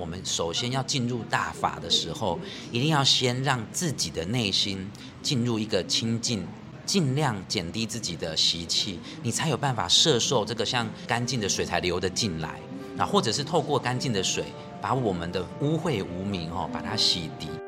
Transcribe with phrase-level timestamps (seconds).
[0.00, 2.40] 我们首先要进入大法的时候，
[2.72, 6.42] 一定要先让自己的内心进入一个清净，
[6.86, 12.58] 尽量减低自己的习气，你才有办法摄受这个像干净的水才流得进来
[12.96, 14.44] 啊，或者是透过干净的水，
[14.80, 17.59] 把我们的污秽无名哦，把它洗涤。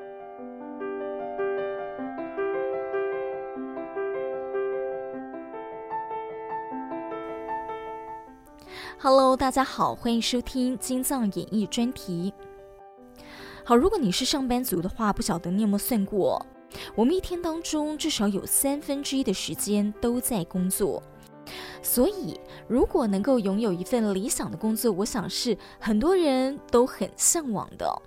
[9.04, 12.32] Hello，大家好，欢迎收听《金藏演绎》专题。
[13.64, 16.40] 好，如果你是上班族的话，不晓得你有没有算过，
[16.94, 21.02] 我们一天当中至少有三分之一的时间都在工作。
[21.82, 28.02] 所以，如果能够拥有一份理想的工作，我想是很多人都很向往的。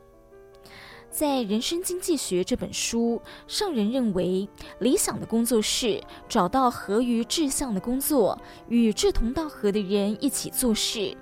[1.15, 11.15] 在《人生经济学》这本书，上人认为，理想的工作是找到合于志向的工作，与志同道合的人一起做事，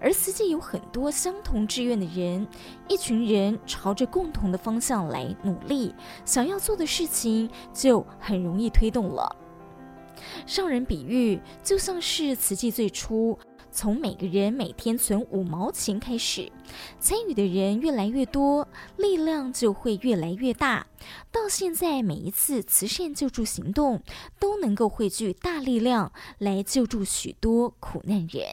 [0.00, 2.44] 而实际有很多相同志愿的人，
[2.88, 5.94] 一群人朝着共同的方向来努力，
[6.24, 9.36] 想要做的事情就很容易推动了。
[10.46, 13.38] 上人比喻，就像是慈济最初。
[13.80, 16.50] 从每个人每天存五毛钱开始，
[16.98, 20.84] 参与的人越来越多，力量就会越来越大。
[21.30, 24.02] 到现在，每一次慈善救助行动
[24.40, 28.44] 都能够汇聚大力量来救助许多苦难人。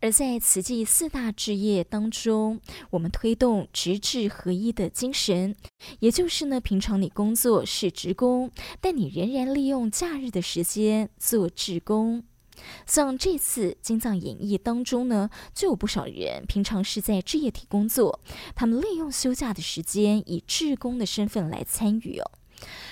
[0.00, 5.54] 而在慈济四大志业当中，我们推动职志合一的精神，
[6.00, 12.24] 也就是呢，平常你工作是职工，但你仍然利用假日的时间做志工。
[12.86, 18.20] 像这次金藏演绎当中呢，就有不少人平常是在置业体工作，
[18.54, 22.30] 他们利用休假的时间以志工的身份来参与哦。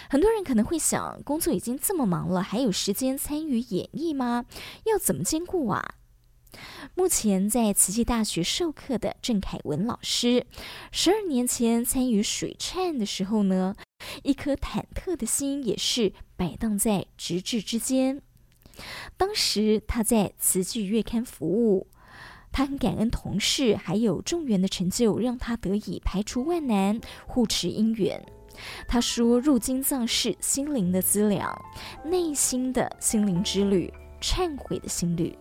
[0.08, 4.44] 很多人可能会想，工作已经这么忙了，还有时间参与演绎吗？
[4.86, 5.94] 要怎么兼顾啊？
[6.96, 10.44] 目前在慈济大学授课的郑凯文老师，
[10.90, 13.76] 十二年前参与水忏的时候呢，
[14.24, 18.20] 一颗忐忑的心也是摆荡在直至之间。
[19.16, 21.86] 当时他在慈济月刊服务，
[22.52, 28.24] 他很感恩同事还有众缘的成就，让他得以排除万难，护持因缘。
[28.86, 31.50] 他说：“入金藏是心灵的资粮，
[32.04, 35.34] 内心的心灵之旅，忏悔的心旅。”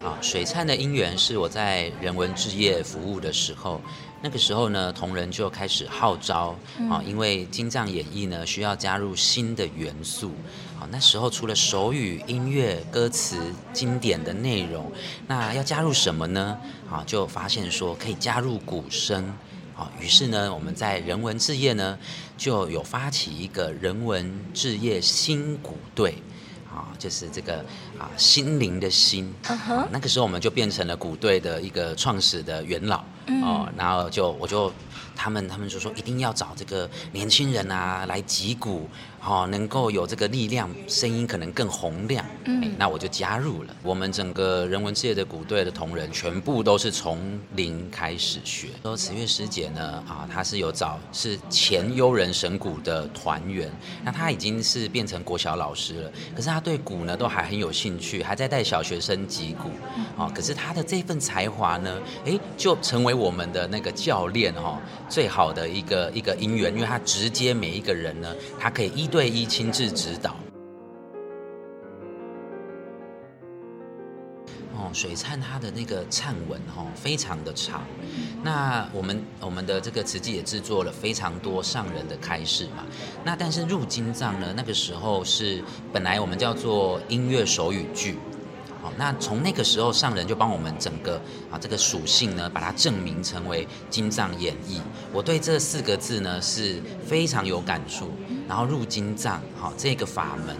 [0.00, 3.80] 啊，水忏的因缘是我在人文置业服务的时候，
[4.24, 6.56] 那个时候呢，同仁就开始号召
[6.88, 10.32] 啊，因为金藏演绎呢需要加入新的元素。
[10.78, 13.36] 好，那时候除了手语、音乐、歌词、
[13.74, 14.90] 经典的内容，
[15.26, 16.58] 那要加入什么呢？
[16.90, 19.30] 啊，就发现说可以加入鼓声。
[19.74, 21.98] 好，于是呢，我们在人文置业呢
[22.38, 26.14] 就有发起一个人文置业新鼓队。
[26.74, 27.64] 啊，就是这个
[27.98, 29.32] 啊，心灵的心。
[29.44, 29.74] Uh huh.
[29.76, 33.04] 啊，那个时候我们就变成了鼓队的一个创始的元老。
[33.42, 34.70] 哦，然后就我就
[35.16, 38.88] 他们他们就说一定要找这个年轻人啊来击鼓，
[39.26, 42.24] 哦，能够有这个力量，声音可能更洪亮。
[42.44, 43.74] 嗯，那我就加入了。
[43.82, 48.68] 我们整个人文志业的鼓队的同仁，全部都是从零开始学。
[48.82, 53.72] 说慈月师姐呢，啊，她是有找是前悠人神鼓的团员，
[54.04, 59.70] 那她已经是变成国小老师了，可是她对鼓呢都还很有兴趣，还在带小学生击鼓。
[60.18, 63.14] 哦，可是她的这份才华呢，哎，就成为。
[63.14, 70.34] 我们的那个教练哈，最好的一个一个因缘，因为她直接每一个人呢，她可以一对一亲自指导。
[74.72, 77.82] 哦，水灿他的那个忏文哦，非常的长。
[78.42, 82.84] 那我们我们的这个慈济也制作了非常多上人的开示嘛。
[83.24, 88.18] 那但是入金藏呢，那个时候是本来我们叫做音乐手语剧。
[88.96, 91.16] 那从那个时候，上人就帮我们整个
[91.50, 94.80] 啊这个属性呢，把它证明成为金藏演义。
[95.12, 98.10] 我对这四个字呢是非常有感触。
[98.46, 100.54] 然后入金藏，好这个法门，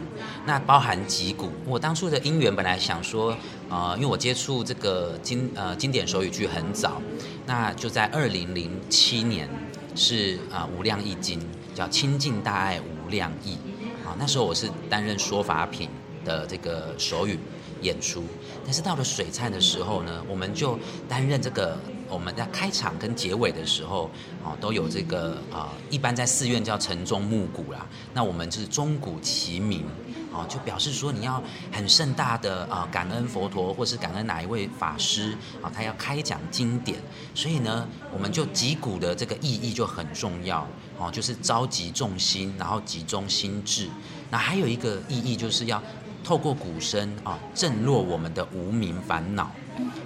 [0.46, 1.50] 那包含几股。
[1.66, 3.36] 我当初的因缘本来想说，
[3.68, 7.02] 呃，因为我接触这个经呃经典手语剧很早，
[7.44, 9.46] 那就在二零零七年
[9.94, 11.38] 是啊、无量易经
[11.74, 13.52] 叫亲近大爱无量易
[14.02, 15.90] 啊，那时候我是担任说法品
[16.24, 17.38] 的这个手语。
[17.84, 18.24] 演出，
[18.64, 21.78] 但是到了水忏的时候呢，我们就担任这个，
[22.08, 24.10] 我们在开场跟结尾的时候，
[24.42, 29.84] 啊，都有这个啊，一般在寺院叫晨钟暮鼓啦，那我们就是钟鼓齐鸣，
[30.32, 36.98] 啊，就表示说你要很盛大的啊感恩佛陀，或是感恩哪一位法师啊，他要开讲经典，
[37.34, 40.66] 所以呢，我们就击鼓的这个意义就很重要，
[40.98, 43.90] 哦，就是召集众心，然后集中心智，
[44.30, 45.82] 那还有一个意义就是要。
[46.24, 49.50] 透过鼓声啊，震落我们的无名烦恼，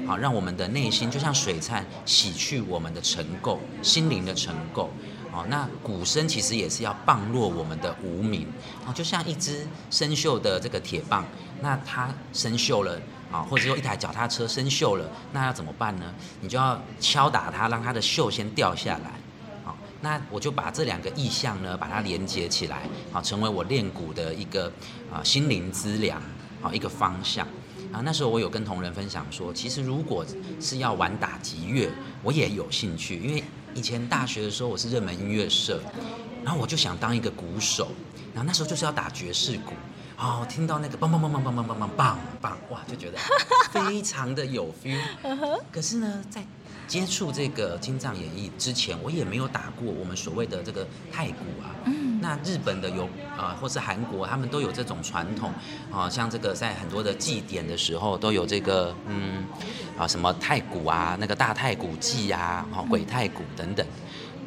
[0.06, 4.88] 好，让我们的内心就像水忏洗去我们的尘垢，心灵的尘垢。
[5.30, 8.46] 哦，那鼓声其实也是要棒落我们的无名，
[8.86, 11.22] 哦，就像一支生锈的这个铁棒，
[11.60, 12.98] 那它生锈了
[13.30, 16.14] 啊，或者说一台脚踏车生锈了，那要怎么办呢？
[16.40, 19.17] 你就要敲打它，让它的锈先掉下来。
[20.02, 24.72] 好，那我就把这两个意象呢，把它连接起来，好，成为我练鼓的一个
[25.12, 26.22] 啊心灵资粮，
[26.60, 27.46] 好一个方向。
[27.92, 30.24] 啊，那时候我有跟同仁分享说，其实如果
[30.60, 31.90] 是要玩打击乐，
[32.22, 33.42] 我也有兴趣，因为。
[33.74, 35.80] 以前大学的时候，我是热门音乐社，
[36.42, 37.92] 然后我就想当一个鼓手，
[38.34, 39.74] 然后那时候就是要打爵士鼓，
[40.16, 43.18] 哦，听到那个梆梆梆梆梆梆梆梆梆梆，哇，就觉得
[43.70, 44.98] 非常的有 feel。
[45.70, 46.44] 可是呢，在
[46.88, 51.70] 接触这个金藏演艺之前，我也没有打过我们所谓的这个太鼓啊。
[51.85, 52.19] 嗯。
[52.20, 53.05] 那日本的有
[53.37, 55.50] 啊、呃，或是韩国，他们都有这种传统
[55.93, 59.44] 啊、呃，像这个在很多的祭典的时候都有这个嗯
[59.96, 63.87] 啊什么太鼓啊，那个大太鼓祭啊，哦鬼太鼓等等。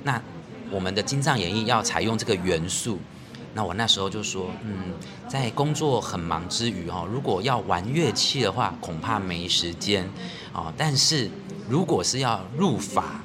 [0.04, 0.22] 那
[0.70, 3.00] 我们的金藏演艺要采用这个元素，
[3.54, 4.94] 那我那时候就说，嗯，
[5.30, 10.04] 在工作很忙之余哈，如果要玩乐器的话，恐怕没时间
[10.52, 11.30] 啊、呃，但是。
[11.71, 13.21] 如果是要入法、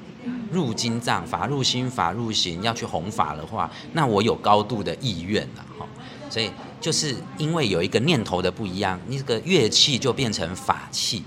[0.52, 5.84] 入经藏、法入心、法入行，要去弘法的话，那我有高度的意愿了哈。
[6.30, 6.48] 所以
[6.80, 11.24] 就是因为有一个念头的不一样，那个乐器就变成法器。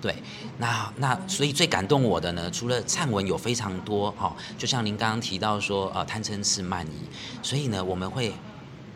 [0.00, 0.14] 对，
[0.58, 7.08] 那那所以最感动我的呢，除了忏文有非常多哈，就像您刚刚提到说呃贪嗔痴慢疑，
[7.42, 8.32] 所以呢我们会。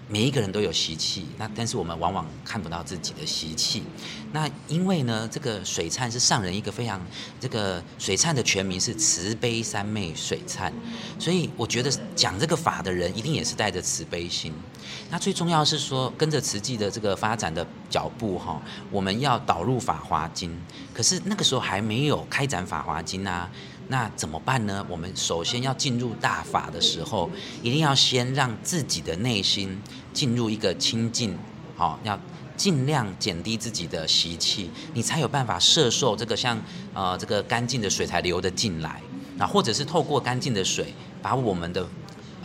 [0.08, 3.82] 每一个人都有习气，那但是我们往往看不到自己的习气。
[4.32, 7.00] 那因为呢，这个水忏是上人一个非常
[7.40, 10.70] 这个水忏的全名是慈悲三昧水忏，
[11.18, 14.52] 所以我觉得讲这个法的人一定也是带着慈悲心。
[15.10, 20.56] 那最重要是说，跟着慈济的这个发展的脚步哈，我们要导入法华经，
[20.94, 23.50] 可是那个时候还没有开展法华经啊。
[23.88, 24.84] 那怎么办呢？
[24.88, 27.30] 我们首先要进入大法的时候，
[27.62, 29.80] 一定要先让自己的内心
[30.12, 31.36] 进入一个清净，
[31.76, 32.18] 好，要
[32.56, 36.60] 尽量减低自己的习气，你才有办法摄受这个像
[36.94, 39.00] 呃这个干净的水才流得进来，
[39.36, 40.92] 那，或者是透过干净的水
[41.22, 41.86] 把我们的。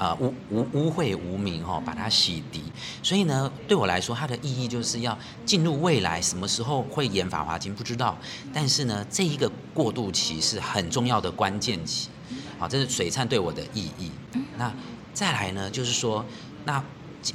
[0.02, 2.60] 啊，污污污秽无名哈，把它洗涤。
[3.04, 5.16] 所以呢，对我来说，它的意义就是要
[5.46, 8.18] 进入未来，什么时候会演《法华经》不知道。
[8.52, 12.10] 但是呢，这一个过渡期是很重要的关键期。
[12.58, 14.10] 好，这是璀璨对我的意义。
[14.58, 14.74] 那
[15.14, 16.26] 再来呢，就是说，
[16.66, 16.84] 那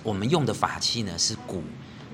[0.02, 1.62] 我们用的法器呢是鼓，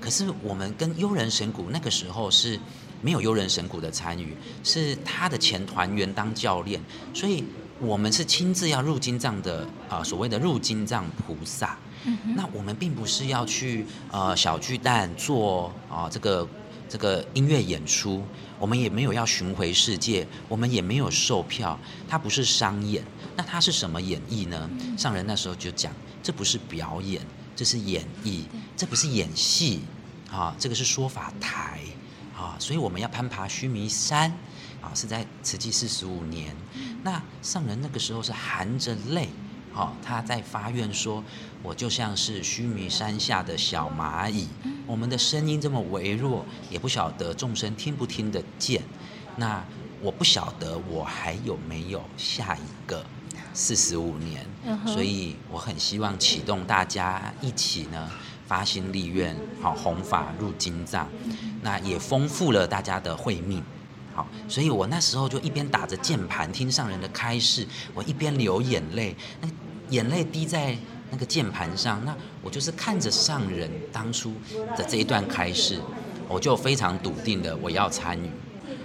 [0.03, 2.61] 可是我们跟幽人神鼓那个时候是
[3.01, 6.79] 没有幽人神鼓的参与，是他的前团员当教练，
[7.15, 7.43] 所以。
[7.83, 11.77] 我们是亲自要入金藏的啊、呃，所谓的入金藏菩萨。
[12.05, 16.49] 嗯、那我们并不是要去呃小巨蛋做啊、呃、这个
[16.89, 18.23] 这个音乐演出，
[18.61, 21.77] 我们也没有要巡回世界，我们也没有售票，
[22.09, 23.03] 它不是商演。
[23.37, 24.71] 那它是什么演绎呢？
[24.97, 25.93] 上人那时候就讲，
[26.23, 27.21] 这不是表演，
[27.57, 28.43] 这是演绎，
[28.77, 29.81] 这不是演戏
[30.31, 31.81] 啊，这个是说法台
[32.43, 34.33] 啊，所以我们要攀爬须弥山。
[34.83, 36.53] 啊，是在慈济四十五年，
[37.05, 39.29] 那上人那个时候是含着泪，
[39.73, 41.23] 好，他在发愿说，
[41.63, 44.49] 我就像是须弥山下的小蚂蚁，
[44.85, 48.83] 我们的声音这么微弱，也不晓得众生听不听得见，
[49.37, 49.65] 那
[50.01, 53.07] 我不晓得我还有没有下一个
[53.55, 54.45] 四十五年，
[54.85, 58.11] 所以我很希望启动大家一起呢
[58.53, 61.09] 发心立愿，好弘法入金藏，
[61.63, 63.63] 那也丰富了大家的慧命。
[64.15, 69.49] 好，所以我那时候就一边打着键盘听上人的开示，我一边流眼泪，那
[69.89, 70.77] 眼泪滴在
[71.11, 74.35] 那个键盘上，那我就是看着上人当初
[74.77, 75.81] 的这一段开示，
[76.29, 78.31] 我就非常笃定的我要参与。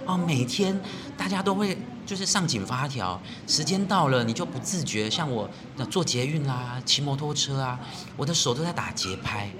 [0.06, 0.80] 哦，每天
[1.18, 5.50] 大家都会就是上紧发条，时间到了你就不自觉，像我
[5.90, 7.78] 坐捷运啦、啊、骑摩托车啊，
[8.16, 9.50] 我的手都在打节拍。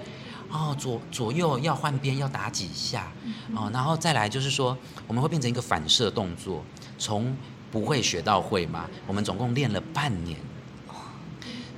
[0.51, 3.11] 哦，左左右要换边，要打几下，
[3.55, 4.75] 哦，然后再来就是说，
[5.05, 6.65] 我们会变成一个反射动作，
[6.97, 7.37] 从
[7.69, 8.89] 不会学到会嘛。
[9.05, 10.35] 我们总共练了半年，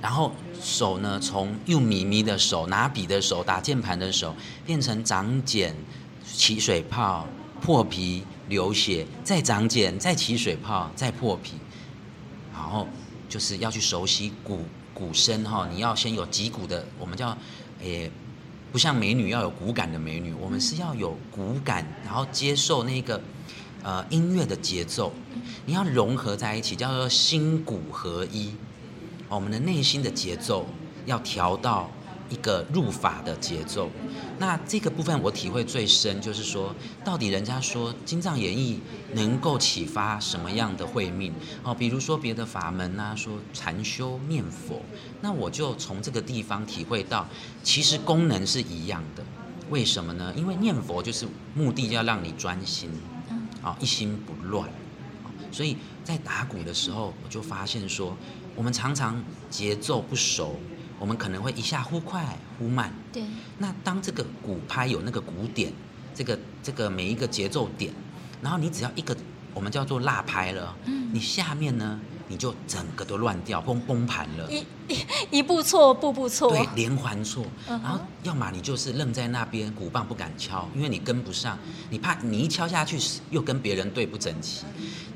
[0.00, 4.34] 然后手呢，从用咪咪的手拿笔的手打键盘的手，
[4.64, 5.76] 变成长茧
[6.24, 7.26] 起水泡
[7.60, 11.54] 破皮流血，再长茧再起水泡再破皮，
[12.52, 12.86] 然后
[13.28, 14.60] 就是要去熟悉鼓
[14.94, 17.36] 鼓声哈，你要先有脊骨的，我们叫
[17.80, 18.08] 诶。
[18.70, 23.20] 不像美女要有骨感的美女，我们是要有骨感，然后接受那个
[23.82, 25.12] 呃音乐的节奏，
[25.66, 28.54] 你要融合在一起，叫做心骨合一。
[29.28, 30.66] 我们的内心的节奏
[31.04, 31.90] 要调到
[32.32, 33.90] 一个入法的节奏。
[34.38, 36.74] 那这个部分我体会最深，就是说，
[37.04, 38.80] 到底人家说金藏演义
[39.14, 41.32] 能够启发什么样的慧命？
[41.62, 44.80] 哦，比如说别的法门啊，说禅修念佛，
[45.20, 47.28] 那我就从这个地方体会到，
[47.62, 49.22] 其实功能是一样的。
[49.68, 50.32] 为什么呢？
[50.34, 52.90] 因为念佛就是目的要让你专心，
[53.62, 54.68] 啊，一心不乱。
[55.52, 58.16] 所以在打鼓的时候，我就发现说，
[58.56, 60.56] 我们常常节奏不熟。
[61.02, 63.24] 我们可能会一下忽快忽慢，对。
[63.58, 65.72] 那当这个鼓拍有那个鼓点，
[66.14, 67.92] 这个这个每一个节奏点，
[68.40, 69.16] 然后你只要一个
[69.52, 74.48] 我们叫做落拍了，嗯，你下面呢，你就整个都乱掉，崩崩盘了。
[74.48, 74.64] 一
[75.32, 76.50] 一,步错，步步错。
[76.50, 77.44] 对，连环错。
[77.66, 81.58] 然后要么你就是愣在那边，鼓棒不敢敲，因为你跟不上，
[81.90, 82.96] 你怕你一敲下去
[83.30, 84.64] 又跟别人对不整齐。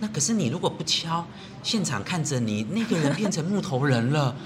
[0.00, 1.24] 那可是你如果不敲，
[1.62, 4.34] 现场看着你那个人变成木头人了。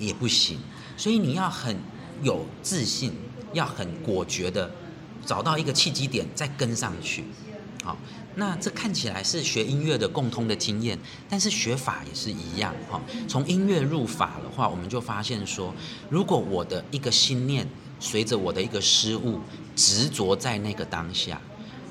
[0.00, 0.58] 也不行，
[0.96, 1.76] 所以你要很
[2.22, 3.12] 有自信，
[3.52, 4.68] 要很果决的
[5.24, 7.24] 找到一个契机点，再跟上去。
[7.84, 7.96] 好，
[8.34, 12.74] 那这看起来是学音乐的共通的经验，但是学法也是一样。
[12.90, 15.72] 哈，从音乐入法的话，我们就发现说，
[16.10, 17.66] 如果我的一个心念
[17.98, 19.40] 随着我的一个失误
[19.74, 21.40] 执着在那个当下，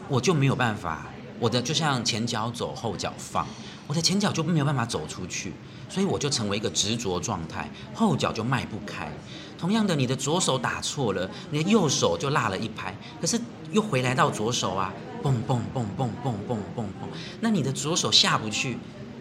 [0.07, 1.07] 我就没有办法，
[1.39, 3.47] 我的就像前脚走后脚放，
[3.87, 5.53] 我的前脚就没有办法走出去。
[5.89, 9.11] 所以我就成为一个执着状态，后脚就迈不开。
[9.57, 13.37] 同样的，你的左手打错了，你的右手就落了一拍，可是
[13.71, 17.09] 又回来到左手啊，蹦蹦蹦蹦蹦蹦蹦蹦。
[17.41, 18.77] 那你的左手下不去，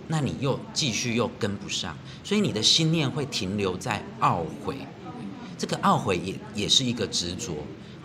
[0.06, 4.76] 那你又继续又跟不上，所以你的心念会停留在懊悔。
[5.56, 7.54] 这个懊悔也也是一个执着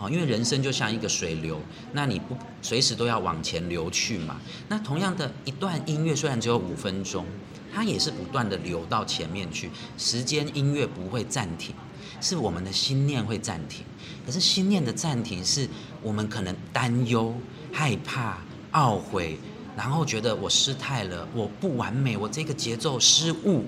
[0.00, 1.60] 啊，因为人生就像一个水流，
[1.92, 4.40] 那你不随时都要往前流去嘛。
[4.68, 7.24] 那同样的一段音乐虽然只有五分钟。
[7.74, 11.74] 它也是不断的流到前面去，时间音乐不会暂停，
[12.20, 13.84] 是我们的心念会暂停。
[14.24, 15.68] 可是心念的暂停，是
[16.00, 17.34] 我们可能担忧、
[17.72, 18.38] 害怕、
[18.72, 19.36] 懊悔，
[19.76, 23.64] 然后觉得我失态了，我不完美，我这个节奏失误。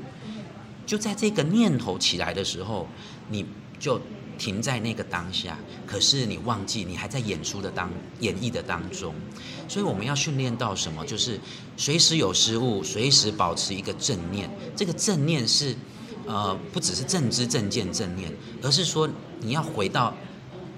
[0.86, 2.86] 就在这个念头起来的时候，
[3.28, 3.44] 你
[3.80, 4.00] 就。
[4.38, 7.90] 停在那个当下，可是你忘记你还在演出的当
[8.20, 9.14] 演绎的当中，
[9.68, 11.04] 所以我们要训练到什么？
[11.04, 11.40] 就是
[11.76, 14.50] 随时有失误，随时保持一个正念。
[14.74, 15.74] 这个正念是，
[16.26, 19.08] 呃，不只是正知正见正念，而是说
[19.40, 20.14] 你要回到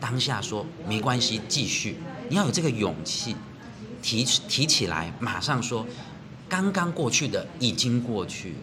[0.01, 1.97] 当下说，没关系，继续。
[2.29, 3.35] 你要有这个勇气，
[4.03, 5.87] 提提起来，马上说，
[6.49, 8.55] 刚刚过去的已经过去，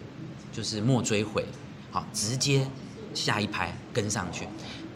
[0.52, 1.44] 就是莫追悔。
[1.90, 2.66] 好，直接
[3.14, 4.46] 下一拍跟上去。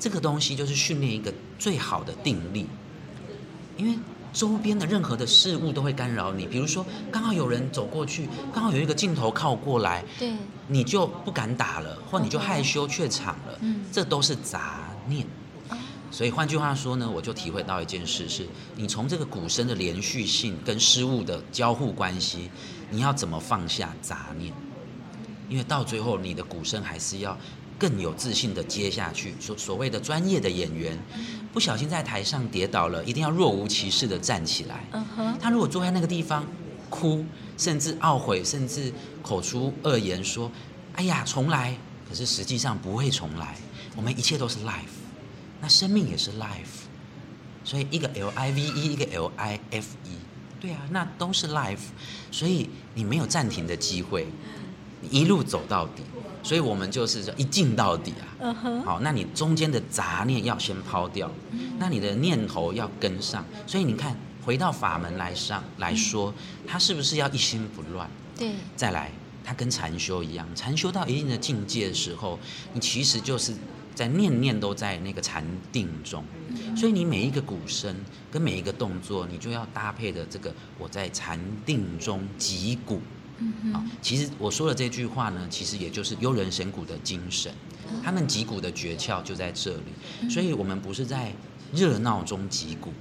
[0.00, 2.66] 这个东西就是训练一个最好的定力，
[3.76, 3.98] 因为
[4.32, 6.46] 周边的任何的事物都会干扰你。
[6.46, 10.32] 比如说，刚好有人走过去，刚好有一个镜头靠过来，对，
[10.68, 13.58] 你就不敢打了，或你就害羞怯场了。
[13.60, 15.26] 嗯，这都是杂念。
[16.10, 22.50] 所以换句话说呢，我就体会到一件事是：你从这个鼓声的连续性跟失误的交互关系，
[22.88, 24.50] 你要怎么放下杂念？
[25.48, 27.36] 因为到最后，你的鼓声还是要。
[27.80, 30.96] 更有自信的接下去，所所谓的专业的演员，
[31.50, 34.84] 不小心在台上跌倒了，一定要若无其事的站起来。
[35.40, 36.46] 他如果坐在那个地方
[36.90, 37.24] 哭，
[37.56, 40.52] 甚至懊悔，甚至口出恶言说
[40.94, 41.74] ：“哎呀，重来。”
[42.06, 43.56] 可是实际上不会重来。
[43.96, 44.98] 我们一切都是 life，
[45.60, 46.84] 那生命也是 life。
[47.64, 50.16] 所以一个 L I V E，一个 L I F E，
[50.58, 51.78] 对啊，那都是 life。
[52.32, 54.26] 所以你没有暂停的机会，
[55.10, 56.02] 一路走到底。
[56.42, 58.82] 所以我们就是说一进到底啊，uh huh.
[58.82, 61.30] 好，那你中间的杂念要先抛掉，
[61.78, 63.44] 那你的念头要跟上。
[63.66, 66.32] 所以你看，回到法门来上来说，
[66.66, 68.08] 它是不是要一心不乱？
[68.38, 69.12] 对，再来，
[69.44, 72.38] 它跟禅修一样，禅修到一定的境界的时候，
[72.72, 73.52] 你其实就是
[73.94, 76.24] 在念念都在那个禅定中。
[76.74, 77.94] 所以你每一个鼓声
[78.30, 83.02] 跟每一个动作，你就要搭配的这个我在禅定中击鼓。
[83.72, 87.52] 好，其实我说的这句话呢，其实也就是幽人神鼓的精神，
[88.02, 90.28] 他们击鼓的诀窍就在这里。
[90.28, 91.32] 所以，我们不是在
[91.72, 92.92] 热闹中击鼓，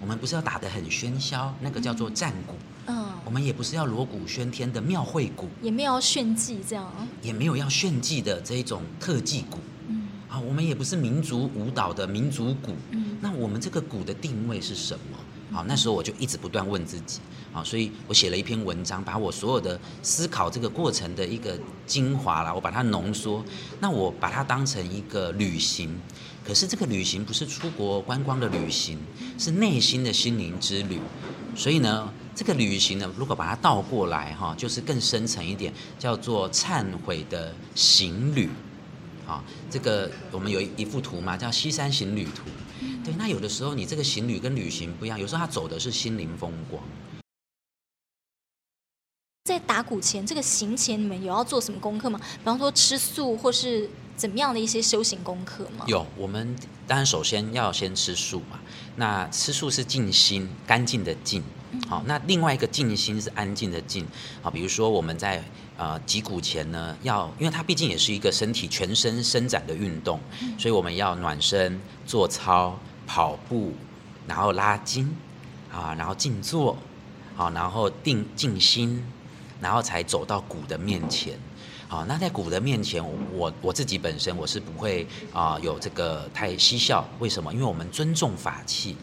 [0.00, 2.54] 我们不是要打得很喧嚣，那个叫做战鼓。
[2.86, 6.90] 嗯，我们也不是要锣鼓喧天的庙会鼓，也没有要炫技这样，
[7.22, 9.58] 也没有要炫技的这一种特技鼓。
[9.88, 12.72] 嗯，啊，我们也不是民族舞蹈的民族鼓。
[12.90, 15.18] 嗯，那我们这个鼓的定位是什么？
[15.50, 17.20] 好，那时候我就一直不断问自己。
[17.50, 23.42] 好，所以我写了一篇文章，把我所有的思考这个过程的一个精华啦，我把它浓缩。
[23.80, 25.98] 那我把它当成一个旅行，
[26.44, 28.98] 可是这个旅行不是出国观光的旅行，
[29.38, 31.00] 是内心的心灵之旅。
[31.56, 38.50] 所以呢，这个旅行呢，如果把它倒过来哈，就是更深层一点，叫做忏悔的行旅。
[39.28, 42.48] 好，这个我们有一幅图嘛，叫《西山行旅图》。
[43.04, 46.82] 对，那有的时候你这个行旅跟旅行不一样，有时候他走的是心灵风光。
[49.44, 52.18] 在打鼓前，这个行前你们有要做什么功课吗？
[52.38, 55.84] 比方说吃素或是怎么样的一些修行功课吗？
[55.86, 56.56] 有，我们
[56.86, 58.58] 当然首先要先吃素嘛。
[58.96, 61.42] 那吃素是静心，干净的静。
[61.86, 64.06] 好，那另外一个静心是安静的静。
[64.40, 65.44] 好，比如说我们在
[65.78, 70.20] 呃击鼓前呢，要因为它毕竟也是一个身体全身伸展的运动，
[70.58, 73.72] 所以我们要暖身、做操、跑步，
[74.26, 75.10] 然后拉筋
[75.72, 76.76] 啊，然后静坐，
[77.34, 79.02] 好，然后定静心。
[79.60, 81.36] 然后才走到鼓的面前，
[81.88, 87.52] 好，那在鼓的面前，我我自己本身我是不会啊、呃、有这个太嬉笑，为什么？
[87.52, 88.96] 因为我们尊重法器，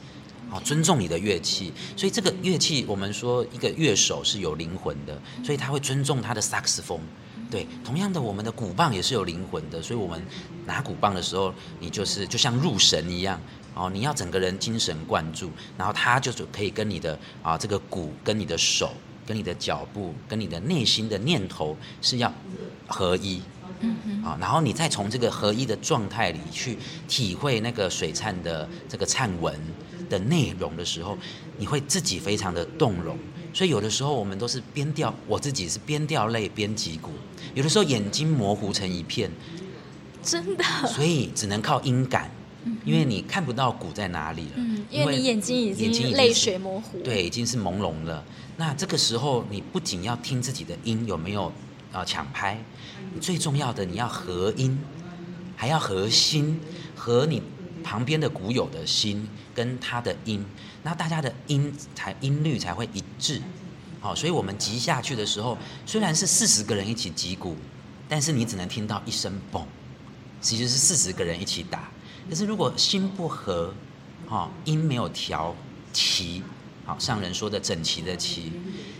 [0.51, 6.99] 啊，尊重你的乐器，所以这个乐器我们说一个乐手是有灵魂的，所以他会尊重他的萨克斯风，
[7.49, 10.21] 对，同样的我们的鼓棒也是有灵魂的，所以我们
[10.65, 13.39] 拿鼓棒的时候，你就是就像入神一样，
[13.73, 18.91] 哦，你要整个人精神贯注，然后他就是可以跟你的啊这个鼓跟你的手。
[19.27, 22.31] 跟你的脚步，跟你的内心的念头是要
[22.85, 23.41] 合一，
[23.79, 29.59] 嗯嗯，啊，然后你再从这个合一的状态里去体会那个水忏的这个忏文
[30.09, 31.17] 的内容的时候，
[31.57, 33.17] 你会自己非常的动容。
[33.53, 37.11] 所以有的时候我们都是边掉，我自己是边掉泪边击鼓，
[37.53, 39.31] 有的时候眼睛模糊成一片，
[40.21, 42.29] 真的，所以只能靠音感，
[42.83, 48.21] 因为你看不到鼓在哪里了，嗯，因为你眼睛已经泪水模糊，对，已经是朦胧了。
[48.57, 51.49] 那这个时候，你不仅要听自己的音有没有
[51.93, 52.61] 啊抢拍，
[53.13, 54.77] 你最重要的你要合音，
[55.55, 56.59] 还要合心，
[56.93, 57.41] 和你
[57.81, 60.45] 旁边的鼓友的心跟他的音，
[60.83, 63.41] 那大家的音才音律才会一致。
[64.01, 67.55] 好，所以我们击下去的时候，虽然是四十个人一起击鼓，
[68.07, 69.63] 但是你只能听到一声嘣，
[70.41, 71.89] 其实是四十个人一起打。
[72.29, 73.73] 可是如果心不和，
[74.27, 75.55] 哈，音没有调
[75.93, 76.43] 齐。
[76.85, 78.51] 好，上人说的整齐的齐，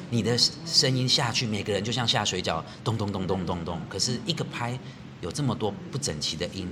[0.09, 3.79] 你的声音下去，每个人就像下水饺，咚咚咚咚咚咚。
[3.87, 4.79] 可是一个拍
[5.21, 6.67] 有这么多不整齐的音，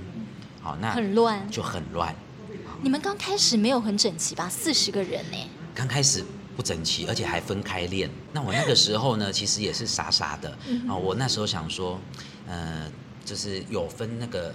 [0.60, 2.12] 好，那很乱，就很乱。
[2.84, 4.46] 你们刚开始没有很整齐吧？
[4.46, 5.38] 四十个人呢？
[5.74, 6.22] 刚开始
[6.54, 8.10] 不整齐，而且还分开练。
[8.34, 10.50] 那我那个时候呢，其实也是傻傻的
[10.86, 10.94] 啊。
[10.94, 11.98] 我那时候想说，
[12.46, 12.86] 呃，
[13.24, 14.54] 就是有分那个。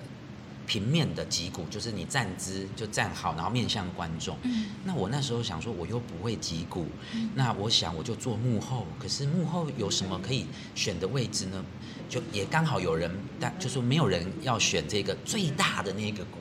[0.68, 4.38] 平面的击鼓就是你站姿就站好，然后面向观众。
[4.44, 4.68] 嗯。
[4.84, 8.86] 那我那时候想说，我又不会击鼓，嗯，那我想我就做幕后。
[9.00, 11.66] 可是幕后有什么可以选的位置呢？
[12.08, 16.38] 就也刚好有人，但就是没有人要选这个最大的那个鼓。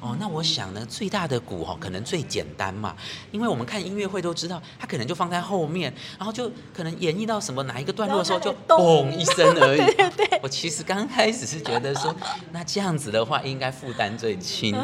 [0.00, 2.96] 哦，那我想呢，最大的鼓哈，可能最简单嘛，
[3.30, 9.78] 因为我们看音乐会都知道，它可能就放在后面，然后就可能演绎到什么哪一个段落的时候，就嘣一声 而已。
[9.78, 10.40] 对对对。
[10.42, 12.14] 我其实刚开始是觉得说，
[12.50, 14.74] 那这样子的话应该负担最轻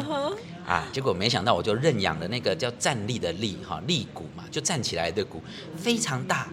[0.67, 5.41] 啊，结果没想到我就认养了那个叫站立的立哈立鼓嘛，就站起来的鼓
[5.75, 6.47] 非常大。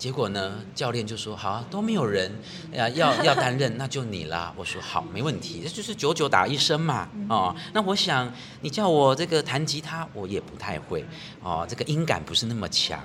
[0.00, 2.32] 结果呢，教练就说：“好啊，都没有人
[2.72, 8.32] 呀， 要要担任，那就你啦。”我说：“好，没问题，这就是九九打一声嘛。”哦，那我想
[8.62, 11.04] 你叫我这个弹吉他，我也不太会
[11.42, 12.98] 哦，这个音感不是那么强。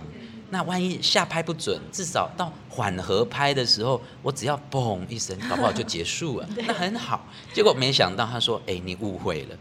[0.51, 7.27] 那万一下拍不准，至少到缓和拍的时候，我只要嘣一声，搞不好就结束了， 那很好。
[7.51, 9.57] 结果没想到他说：“哎，你误会了，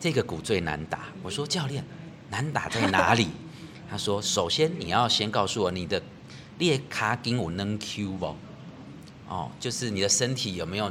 [0.00, 1.84] 这个鼓最难打。”我说：“教练，
[2.30, 3.28] 难打在哪里？”
[3.88, 6.02] 他说：“首先你要先告诉我你的。”
[6.58, 8.36] 列卡筋有能 Q 不？
[9.28, 10.90] 哦，就是你的身体有没有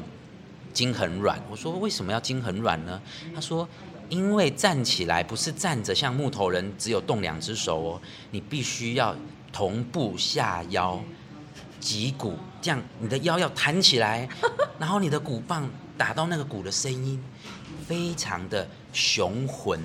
[0.73, 1.41] 筋很软？
[1.49, 3.01] 我说为什么要筋很软呢？
[3.33, 3.67] 他说
[4.09, 8.01] 因为站起来不是站着像木头人，只有动两只手哦，
[8.31, 9.15] 你必须要
[9.51, 11.03] 同步下腰
[11.79, 14.29] 脊骨，这样你的腰要弹起来，
[14.79, 17.21] 然后你的骨棒打到那个鼓的声音
[17.85, 19.79] 非常的雄浑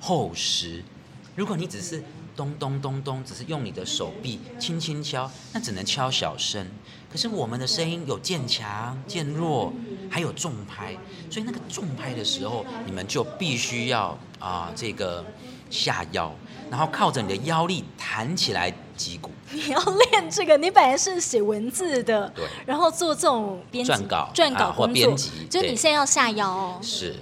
[0.00, 0.82] 厚实。
[1.36, 2.02] 如果你只是
[2.34, 6.66] 咚咚咚咚，只是用你的手臂轻轻敲，那只能敲小声。
[7.10, 9.72] 可是我们的声音有渐强、渐弱，
[10.10, 10.96] 还有重拍，
[11.30, 15.22] 所以那个重拍的时候，你们就必须要啊、呃，这个
[15.68, 16.32] 下腰，
[16.70, 19.30] 然后靠着你的腰力弹起来击鼓。
[19.50, 26.78] 你要练这个，你本来是写文字的，对，然后做这种编撰稿、撰稿、啊、或编辑，就你现在要下腰哦。
[26.80, 27.16] 是，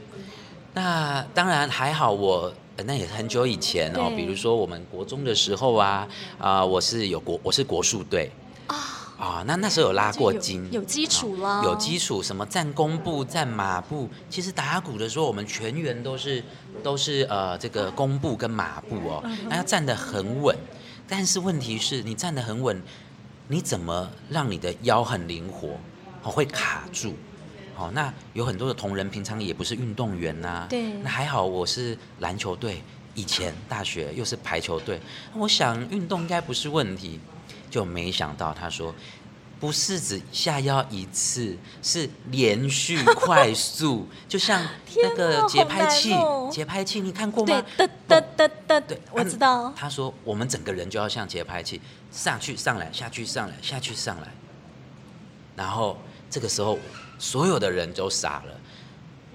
[0.75, 2.53] 那当然还好我。
[2.85, 8.31] 那也很久以前哦，比如说我们国中的时候啊，啊、呃，我是有国，我是国术队
[8.66, 8.77] 啊，
[9.19, 16.43] 啊，那那时候有拉过筋，有，有基础了，有基础，什么站弓步、站马步，其实打鼓的时候，我们全员都是
[16.83, 20.57] 都是呃这个弓步跟马步哦，那要站得很稳，
[21.09, 22.83] 但是问题是你站得很稳，
[23.49, 25.69] 你怎么让你的腰很灵活？
[26.23, 27.14] 哦，会卡住。
[27.81, 32.83] 哦，那有很多的同仁平常也不是运动员呐、啊，对，那还好我是篮球队，
[33.14, 35.01] 以前大学又是排球队，
[35.35, 37.19] 我想运动应该不是问题，
[37.71, 38.95] 就没想到他说。
[39.59, 44.66] 不是只下腰一次，是连续 快速，就像
[45.03, 46.14] 那个节拍器，
[46.51, 47.62] 节拍器你看过吗？
[47.77, 49.71] 对，哒哒哒哒，对，我知道。
[49.77, 51.79] 他说我们整个人就要像节拍器，
[52.11, 54.29] 上去上来，下去上来，下去上来，
[55.55, 55.99] 然后
[56.31, 56.79] 这个时候
[57.21, 58.57] 所有的人都傻了。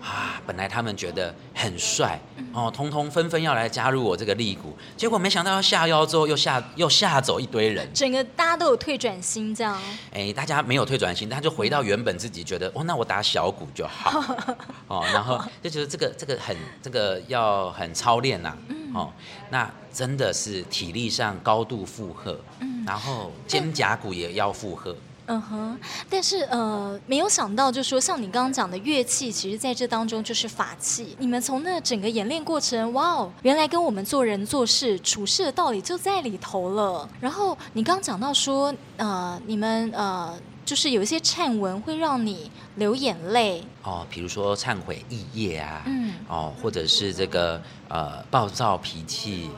[0.02, 2.19] 啊，本来他们觉得很帅
[2.54, 9.82] 哦，通通纷纷要来加入我这个力股，结果没想到要下腰之后又下又吓走一堆人，整个大家都有退转心这样。
[10.13, 14.21] 哎，大家没有退转心，他就回到原本自己觉得哦，那我打小股就好
[14.88, 18.58] 哦，然后就觉得这个这个很这个要很操练呐、啊，
[18.93, 19.13] 哦，
[19.50, 22.39] 那真的是体力上高度负荷，
[22.86, 24.95] 然后肩胛骨也要负荷。
[25.27, 31.15] 嗯哼，但是呃，没有想到，就是说像你刚刚讲的乐器，其实在这当中就是法器。
[31.17, 37.09] 你们从那整个演练过程，哇哦，原来跟我们做人做事处事的道理就在里头了。
[37.19, 49.49] 然后你刚刚讲到说，呃，你们呃，就是有一些忏文会让你流眼泪哦，比如说忏悔意业啊，嗯，哦，或者是这个呃暴躁脾气。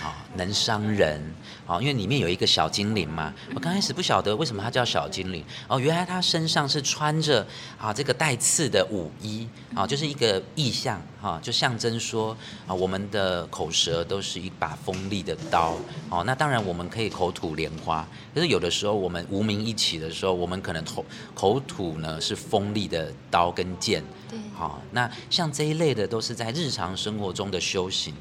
[0.00, 1.20] 啊、哦，能伤人
[1.66, 3.32] 哦，因为里面有一个小精灵嘛。
[3.54, 7.46] 我刚开始不晓得为什么它叫小精灵哦，原来它身上是穿着
[7.78, 15.76] 啊这个带刺的舞衣啊，就是一个意象哈，就象征说啊，我们的口舌都是一把锋利的刀
[16.10, 16.22] 哦。
[16.26, 24.02] 那当然我们可以口吐莲花，可是有的时候我们无名一起的时候，我们可能口口吐呢是锋利的刀跟剑。
[24.28, 28.14] 对，好，那像这一类的都是在日常生活中的修行。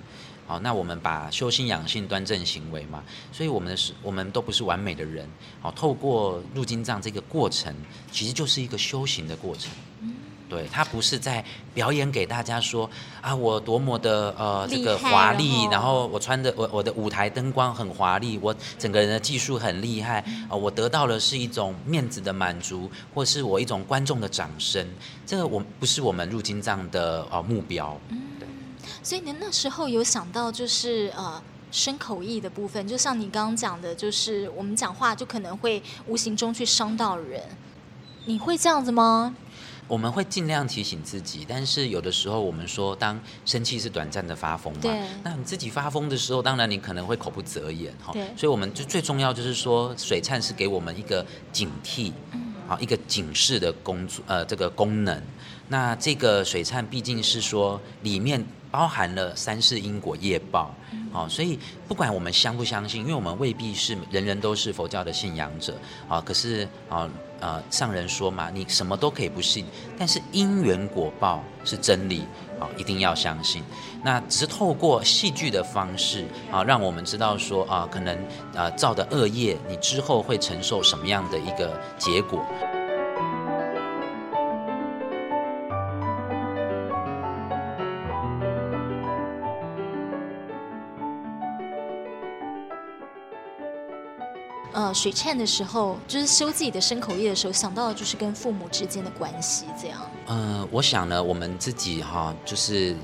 [0.51, 5.25] 好，那我们把修心养性、端正行为嘛，所以我们是，我们都不是完美的人。
[5.61, 7.73] 好，透过入金藏这个过程，
[8.11, 9.71] 其实就是一个修行的过程。
[10.49, 11.41] 对，他不是在
[11.73, 12.89] 表演给大家说
[13.21, 24.85] 啊，我多么的呃这个华丽，然后我穿的我我的舞台灯光很华丽，我整个人的技术很厉害啊，我得到的是一种面子的满足，或是我一种观众的掌声。
[25.25, 27.97] 这个我不是我们入金藏的呃目标。
[29.03, 37.43] 所以您那时候有想到，就是呃生口意的部分，就像你刚刚讲的，就是我们讲话就可能会无形中去伤到人，
[38.25, 39.35] 你会这样子吗？
[39.87, 44.81] 我们会尽量提醒自己，但是有的时候我们说，当生气是短暂的发疯嘛，
[45.23, 55.21] 那你自己发疯的时候，当然你可能会口不择言哈，对，所以我们就最重要就是说，水忏是给我们一个警惕，嗯，好，一个警示的工作，呃，这个功能。
[55.67, 58.45] 那这个水忏毕竟是说里面。
[58.71, 60.73] 包含了三世因果业报，
[61.11, 67.09] 好，所以不管我们相不相信，因为我们未必是人人都是佛教的信仰者，啊，可是啊
[67.41, 69.65] 呃上人说嘛，你什么都可以不信，
[69.99, 72.21] 但是因缘果报是真理，
[72.59, 73.61] 啊，一定要相信。
[74.03, 78.17] 那只是透过戏剧的方式啊，让我们知道说啊，可能
[78.55, 82.41] 啊造的恶业，你之后会承受什么样的一个结果。
[94.73, 99.99] 呃，水忏的时候，就是修自己的身口业的时候，想到的就是跟父母之间的关系，这样。
[100.27, 102.95] 呃，我想呢，我们自己哈，就是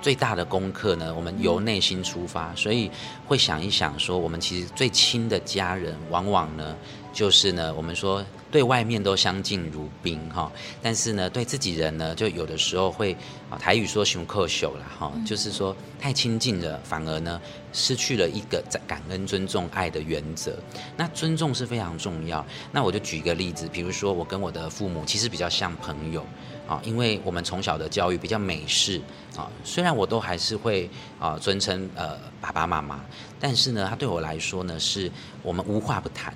[0.00, 2.90] 最大的功课呢，我们由内心出发，嗯，所以
[3.26, 6.76] 会想一想说，我们其实最亲的家人，往往呢。
[7.12, 13.16] 就是呢，我们说对外面都相敬如宾哈，但是呢，对自己人呢，就有的时候会
[13.48, 17.40] 啊，台语说熊克秀了哈，就是说太亲近了，反而呢
[17.72, 20.58] 失去了一个感恩、尊重、爱的原则。
[20.94, 22.44] 那尊重是非常重要。
[22.70, 26.22] 那我就举一个例子，比如说我跟我的父母其实比较像朋友
[26.68, 29.00] 啊，因为我们从小的教育比较美式
[29.36, 33.00] 啊，虽然我都还是会啊尊称呃爸爸妈妈，
[33.38, 35.10] 但是呢，他对我来说呢，是
[35.42, 36.32] 我们无话不谈。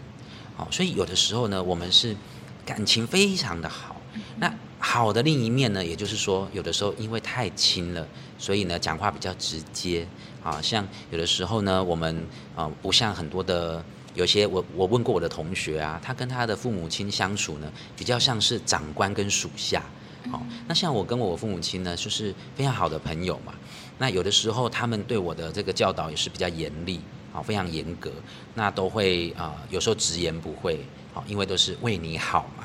[0.71, 2.15] 所以有的时候呢，我们是
[2.67, 3.97] 感情非常的好。
[4.37, 8.07] 那好的另一面呢，也就是说，有的时候因为太亲了，
[8.39, 10.07] 所以呢，讲话比较直接。
[10.43, 13.83] 啊，像有的时候呢，我们啊，不像很多的
[14.15, 19.83] 有些我我问过我的同学啊，他跟他的父母亲相处呢，比较像是长官跟属下。
[20.31, 23.55] 好，那像我跟我父母亲呢，就是非常好的朋友嘛。
[23.99, 27.01] 那有的时候他们对我的这个教导也是比较严厉。
[27.33, 28.11] 好，非常严格，
[28.57, 30.81] 那都会啊、呃，有时候直言不讳，
[31.15, 32.65] 好，因为都是为你好嘛，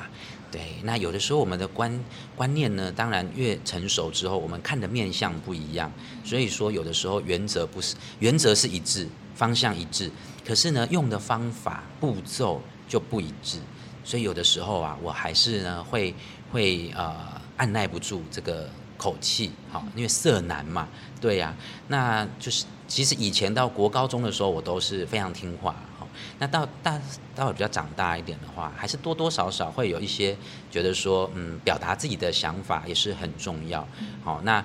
[0.50, 0.60] 对。
[0.82, 5.88] 那有的时候我们的观观念呢，当然越成熟之后，我们看的面相不一样，
[6.24, 10.10] 所以说有的时候原则不是原则是一致，方向一致，
[10.44, 13.60] 可是呢，用的方法步骤就不一致，
[14.02, 16.12] 所以有的时候啊，我还是呢会
[16.50, 20.88] 会啊、呃，按耐不住这个口气，好，因为色难嘛，
[21.20, 21.56] 对呀、啊，
[21.88, 27.00] 那就是其实以前到国高中的时候，我都是非常听话，好，那到大
[27.34, 30.36] 到比较长大一点的话，还是多多少少会有一些
[30.70, 33.86] 觉得说，嗯，表达自己的想法也是很重要，
[34.22, 34.64] 好，那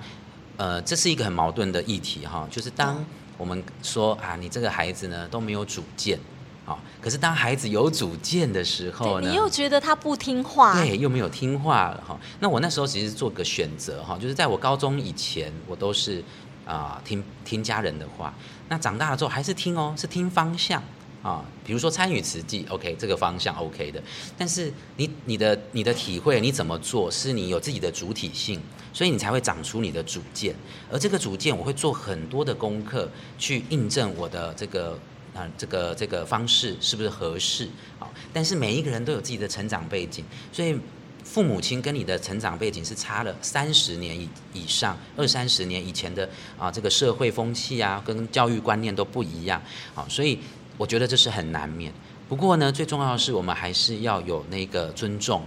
[0.56, 3.04] 呃，这是一个很矛盾的议题哈，就是当
[3.38, 6.18] 我们说啊，你这个孩子呢都没有主见。
[6.64, 12.16] 好，可是当孩子有主见的时候呢，你又觉得他不听话，对，又没有听话了哈。
[12.38, 16.20] 那我那时候其实做个选择哈，就是在我高中以前，我都是
[16.64, 18.32] 啊、呃、听听家人的话。
[18.68, 20.80] 那长大了之后还是听哦，是听方向
[21.20, 24.00] 啊，比如说参与慈济，OK，这个方向 OK 的。
[24.38, 28.60] 但是你你的你的体会，你怎么做，是你有自己的主体性，
[28.92, 30.54] 所以你才会长出你的主见。
[30.92, 34.96] 而这个主见，我会做很多的功课去印证我的这个。
[35.34, 37.68] 啊，这个这个方式是不是合适？
[37.98, 40.78] 啊，但是每一个人都有自己的成长背景，所以
[41.24, 49.62] 父母亲跟你的成长背景是差了三十年以以上，二三十年以前的啊，这个社会风气啊，跟教育观念都不一样。
[49.94, 50.38] 好，所以
[50.76, 51.92] 我觉得这是很难免。
[52.28, 55.42] 不过呢，最重要的是我们还是要有那个尊重。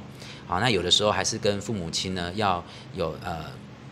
[0.47, 2.63] 好，那有的时候还是跟父母亲呢要
[2.95, 3.45] 有呃。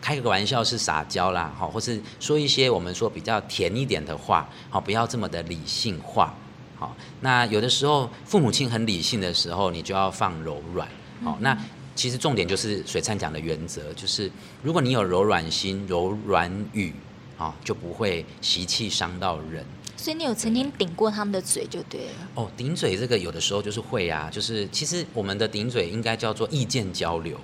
[0.04, 6.34] 开个玩笑是撒娇啦，好，或是说一些我们说比较甜一点的话，好，不要这么的理性化，
[6.76, 6.94] 好。
[7.22, 10.86] 那有的时候父母亲很理性的时候，你就要放柔软，
[11.22, 11.38] 好。
[11.40, 11.56] 那
[11.94, 14.30] 其实重点就是水灿讲的原则，就是
[14.62, 16.92] 如果你有柔软心、柔软语，
[17.38, 19.64] 啊，就不会习气伤到人。
[19.96, 22.12] 所以你有曾经顶过他们的嘴就对了。
[22.34, 27.40] 哦，顶嘴这个有的时候就是会啊，就是其实我们的顶嘴应该叫做意见交流。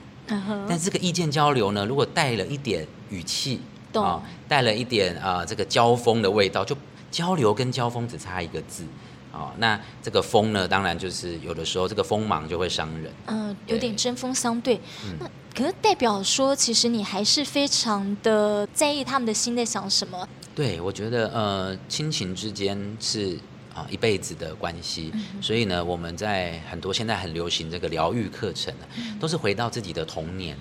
[0.68, 3.60] 但这个意见交流呢，如果带了一点语气，
[3.94, 6.76] 啊，带了一点啊、呃，这个交锋的味道，就
[7.10, 8.84] 交流跟交锋只差一个字，
[9.32, 14.80] 啊，那这个锋呢，当然就是有的时候这个锋芒就会伤人，嗯、呃，有点针锋相对。
[15.18, 20.28] 那可是代表说，其实你还是非常的在意他们的心在想什么？
[20.54, 23.38] 对，我觉得呃，亲情之间是。
[23.74, 28.86] 啊，一辈子的关系，所以呢，我们在很多现在很流行这个疗愈课程呢，
[29.20, 30.56] 都是回到自己的童年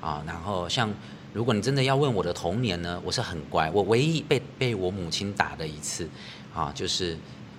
[0.00, 0.22] 啊。
[0.26, 0.92] 然后，像
[1.32, 6.08] 如果你真的要问我的童年呢，我是很乖，我唯一被被我母亲打的一次
[6.54, 7.16] 啊，就是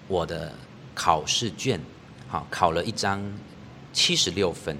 [0.08, 0.54] 我的
[0.94, 1.80] 考试卷，
[2.28, 3.22] 好，考了一张
[3.92, 4.78] 七十六分。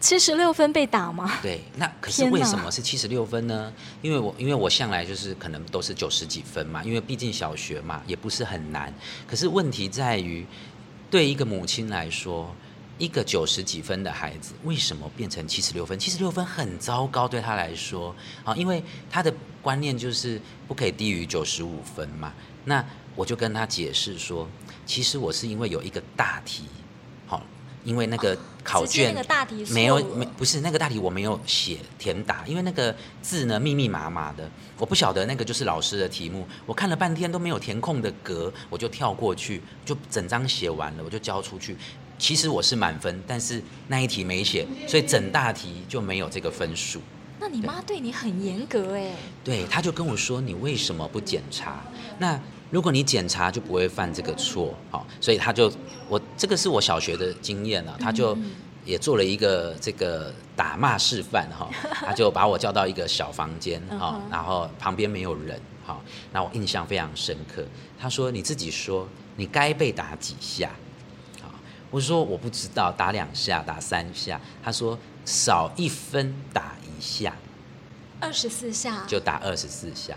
[0.00, 1.38] 七十六分被打吗？
[1.42, 3.72] 对，那可是为什么是七十六分呢？
[4.00, 8.94] 因为我因为我向来就是可能都是九十几分嘛，因为毕竟小学嘛，也不是很难。
[9.26, 10.46] 可是问题在于，
[11.10, 12.54] 对一个母亲来说，
[12.96, 15.98] 一个九十几分的孩子为什么变成七十六分？
[15.98, 18.80] 七十六分很糟糕，对他来说啊，因为
[19.10, 22.32] 他的观念就是不可以低于九十五分嘛。
[22.64, 22.84] 那
[23.16, 24.48] 我就跟他解释说，
[24.86, 26.66] 其实我是因为有一个大题。
[27.84, 29.14] 因为那个考卷
[29.70, 41.76] 没有没不是那个大题我没有写填答，因为那个字呢密密麻麻的，我不晓得那个就是老师的题目，我看了半天都没有填空的格，我就跳过去，就整张写完了，我就交出去。
[42.18, 47.00] 其实我是满分，但是那一题没写，所以整大题就没有这个分数。
[47.40, 49.12] 那你妈对你很严格哎？
[49.44, 51.82] 对，她就跟我说，你为什么不检查？
[52.18, 52.38] 那。
[52.70, 55.72] 如果你检查就不会犯这个错，好，所以他就
[56.06, 58.36] 我这个是我小学的经验了，他就
[58.84, 61.70] 也做了一个这个打骂示范哈，
[62.04, 65.98] 他就把我叫到一个小房间哈，然后旁边没有人哈，
[66.30, 67.64] 那我印象非常深刻。
[67.98, 70.70] 他说你自己说你该被打几下，
[71.40, 71.48] 好，
[71.90, 74.38] 我说我不知道，打两下，打三下。
[74.62, 77.34] 他说少一分打一下，
[78.20, 80.16] 二十四下就打二十四下，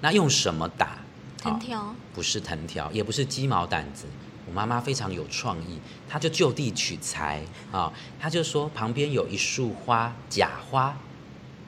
[0.00, 0.98] 那用什么打？
[1.40, 4.06] 藤条、哦、不是藤条，也不是鸡毛掸子。
[4.44, 10.96] 我妈妈非常有创意，她就就地取材啊、哦，她就说旁边有一束花，假花，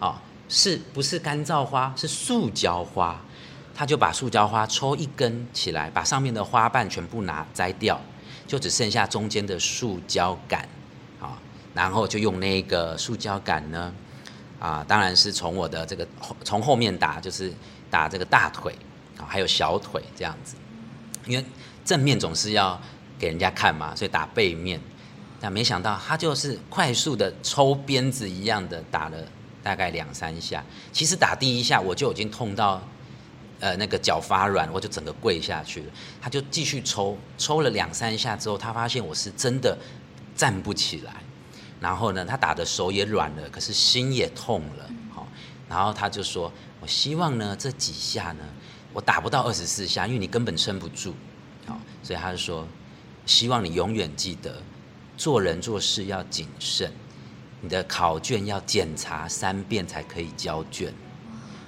[0.01, 0.17] 哦，
[0.49, 1.95] 是不是干燥花？
[1.97, 3.21] 是塑胶花。
[3.75, 8.01] 她就把塑胶花抽一根起来，把上面的花瓣全部拿摘掉，
[8.47, 10.61] 就只剩下中间的塑胶杆，
[11.21, 11.29] 啊、哦，
[11.75, 13.95] 然后就用那个塑胶杆呢，
[14.61, 16.07] 啊，当然是从我的这个
[16.45, 17.53] 从后面打，就是
[17.91, 18.73] 打这个大腿
[19.19, 19.25] 啊。
[19.27, 20.55] 还有小腿这样子，
[21.27, 21.45] 因为
[21.85, 22.81] 正面总是要
[23.19, 24.79] 给人家看嘛，所以打背面。
[25.41, 29.17] 但没想到他就是快速的抽鞭子一样的打了
[29.63, 30.63] 大概两三下。
[30.93, 32.83] 其实打第一下我就已经痛到，
[33.59, 35.87] 呃，那个脚发软，我就整个跪下去了。
[36.21, 39.75] 他就继续抽，抽了两三下之后，他发现我是真的
[40.37, 41.15] 站不起来。
[41.81, 44.91] 然后呢，他打的手也软了，可是心也痛了。
[45.13, 45.27] 好，
[45.69, 48.45] 然后他就说：“我希望呢，这几下呢。”
[48.93, 51.15] 我打不到二十四下，因为你根本撑不住，
[51.65, 52.67] 好，所以他就说，
[53.25, 54.61] 希望你永远记得，
[55.17, 56.93] 做人做事要谨慎，
[57.61, 60.93] 你的考卷要检查三遍才可以交卷。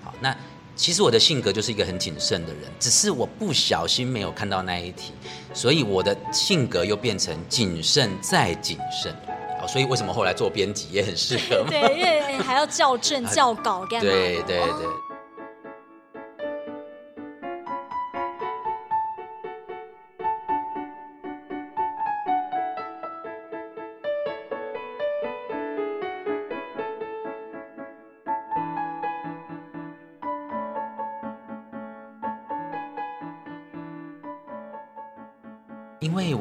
[0.03, 0.37] 好，那
[0.75, 5.13] 其实我的性格就是一个很谨慎的人，只是我不小心没有看到那一题，
[5.55, 9.15] 所以我的性格又变成谨慎再谨慎。
[9.63, 11.65] 好，所以为什么后来做编辑也很适合？
[11.71, 14.11] 对，因为还要校正、 校稿干嘛？
[14.11, 15.12] 对对对。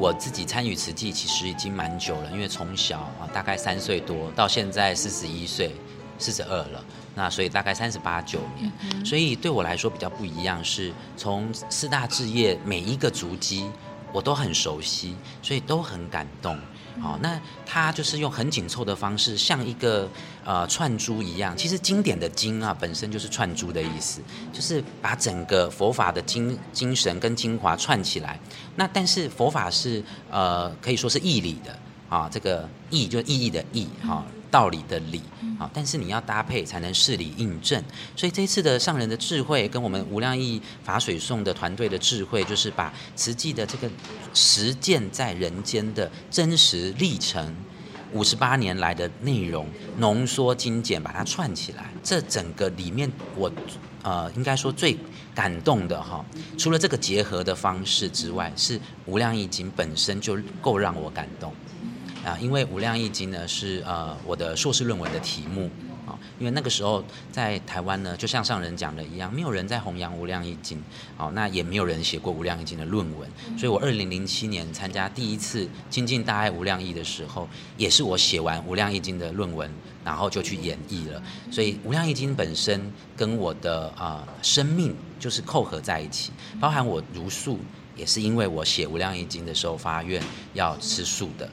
[0.02, 5.76] 我自己参与慈济其实已经蛮久了，因为从小啊大概三岁多到现在四十一岁，
[6.18, 6.84] 四十二了，
[7.14, 13.70] 那所以大概三十八九年，所以对我来说比较不一样，是从四大置业每一个足迹
[14.12, 16.58] 我都很熟悉，所以都很感动。
[17.00, 20.08] 好，那它就是用很紧凑的方式，像一个
[20.44, 21.56] 呃串珠一样。
[21.56, 24.20] 其实经典的经啊，本身就是串珠的意思，
[24.52, 28.38] 就是把整个佛法的精精神跟精华串起来。
[28.76, 31.78] 那但是佛法是呃可以说是义理的
[32.08, 34.24] 啊，这个义就是意义的义哈。
[34.52, 35.22] 道理的理，
[35.58, 37.82] 啊，但是你要搭配才能事理印证。
[38.14, 43.90] 所以这一次的上人的智慧，跟我们无量义法水颂的团队的智慧，就是把慈济的这个
[44.34, 47.54] 实践在人间的真实历程，
[48.12, 51.90] 五十八年来的内容浓缩精简，把它串起来。
[52.04, 53.52] 这整个里面我，我
[54.02, 54.98] 呃应该说最
[55.34, 56.22] 感动的哈，
[56.58, 61.54] 除了这个结合的方式之外，是无量义经本身就够让我感动。
[62.24, 65.68] 啊，因为《无量易经》呢是呃我的硕士论文的题目
[66.06, 70.78] 啊，因为那个时候在台湾呢，就像上人讲的一样，没有人在弘扬《无量易经》，
[71.16, 79.68] 好，那也没有人写过《无量易经》的论文，所以我二零零七年参加第一次亲近大爱无量易的时候，也是我写完《无量易经》的论文，
[80.04, 86.30] 然后就去演绎了，所以《无量易经》本身跟我的啊、呃、生命就是扣合在一起，
[86.60, 87.58] 包含我如素，
[87.96, 90.22] 也是因为我写《无量易经》的时候发愿
[90.54, 91.48] 要吃素的。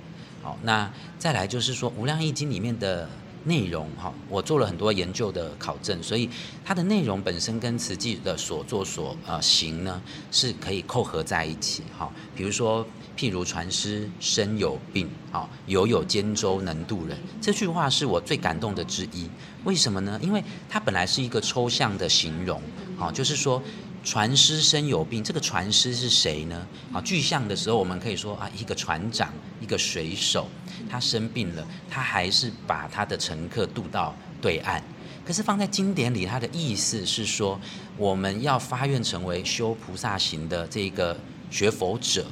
[0.64, 3.10] 那再来就是说《无量义经》里面的
[3.46, 6.30] 内容，哈，我做了很多研究的考证，所以
[6.64, 12.12] 它的内容本身跟慈济的所作所呃行呢是可以扣合在一起，哈。
[12.36, 12.86] 比如说，
[13.18, 19.30] 譬如传师身有病，好，犹有肩舟能渡人，这句话是我最感动的之一。
[19.64, 20.20] 为什么呢？
[20.22, 22.62] 因为它本来是一个抽象的形容，
[22.98, 23.62] 好，就是说。
[24.04, 26.68] 船师身有病，这个船师是谁呢？
[26.94, 29.32] 啊，具象的时候，我们可以说啊，一个船长，
[29.62, 30.48] 一个水手，
[30.90, 34.82] 他生病了，他还是把他的乘客渡到对岸。
[35.26, 37.60] 可是放在经典里，他的意思是说，
[37.98, 41.16] 我们要发愿成为修菩萨行的这个
[41.52, 42.26] 学佛者，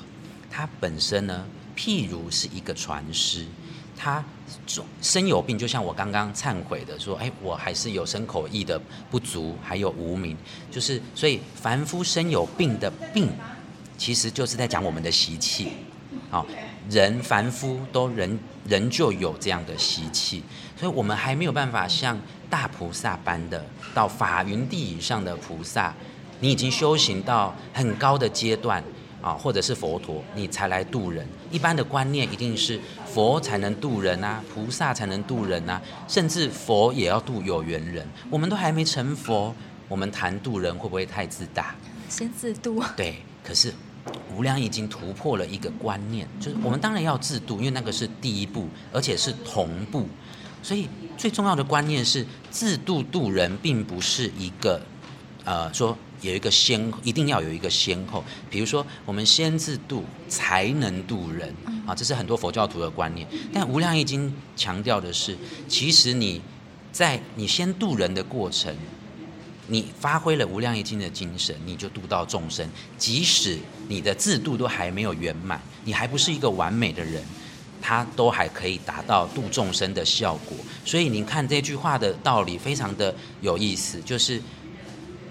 [0.50, 3.46] 他本身呢，譬如是一个船师。
[3.98, 4.24] 他
[5.02, 8.80] 身有病，就像我刚刚忏悔的说，哎，我还是有身口意的
[9.10, 10.38] 不足，还有无名，
[10.72, 13.30] 就是所以凡夫身有病的病，
[13.98, 15.72] 其实就是在讲我们的习气。
[16.30, 16.46] 好，
[16.90, 20.44] 人凡夫都人人就有这样的习气，
[20.80, 22.18] 所以我们还没有办法像
[22.50, 25.94] 大菩萨般的到法云地以上的菩萨，
[26.40, 28.84] 你已经修行到很高的阶段。
[29.22, 31.28] 啊，或者是佛陀，你才来渡人。
[31.52, 38.08] 一般的观念一定是佛才能渡人啊，菩萨才能渡人啊，甚至佛也要渡有缘人。
[38.30, 39.54] 我们都还没成佛，
[39.88, 41.76] 我们谈渡人会不会太自大？
[42.08, 42.82] 先自度。
[42.96, 43.74] 对，可是
[44.36, 50.08] 无量已经突破了一个观念，就是我们当然要自度，因为那个是第一步，而且是同步。
[50.62, 54.82] 所以最重要的观念是，自度渡人，并不是一个
[55.44, 55.98] 呃说。
[56.22, 58.24] 有一个先，一定要有一个先后。
[58.50, 61.54] 比如说，我们先自度，才能度人
[61.86, 63.28] 啊，这是很多佛教徒的观念。
[63.54, 66.42] 但《无量易经》强调的是，其实你
[66.92, 68.76] 在你先度人的过程，
[69.68, 72.68] 你发挥了《无量易经》的精神，你就度到众生。
[72.98, 77.24] 即使你的自度都还没有圆满，你还不是一个完美的人，
[77.80, 80.58] 他都还可以达到度众生的效果。
[80.84, 84.42] 所以，您看这句话的道理非常的有意思，就是。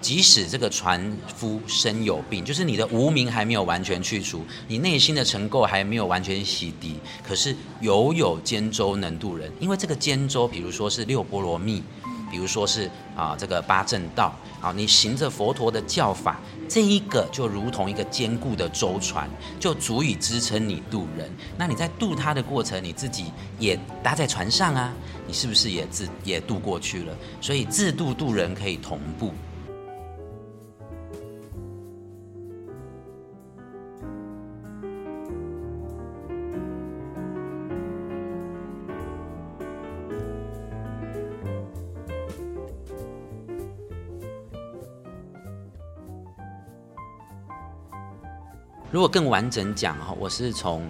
[0.07, 6.93] 即使这个船夫身有病，就是你的无明还没有完全去除，你内心的尘垢还没有完全洗涤，
[7.27, 9.51] 可是犹有肩舟能渡人。
[9.59, 11.83] 因为这个肩舟，比如说是六波罗蜜，
[12.31, 16.39] 比如说是啊这个八正道啊，你行着佛陀的教法，
[16.69, 19.29] 这一个就如同一个坚固的舟船，
[19.59, 21.29] 就足以支撑你渡人。
[21.57, 23.25] 那你在渡他的过程，你自己
[23.59, 24.93] 也搭在船上啊，
[25.27, 27.13] 你是不是也自也渡过去了？
[27.41, 29.33] 所以自渡渡人可以同步。
[48.89, 50.89] 如果更完整讲哈，我是从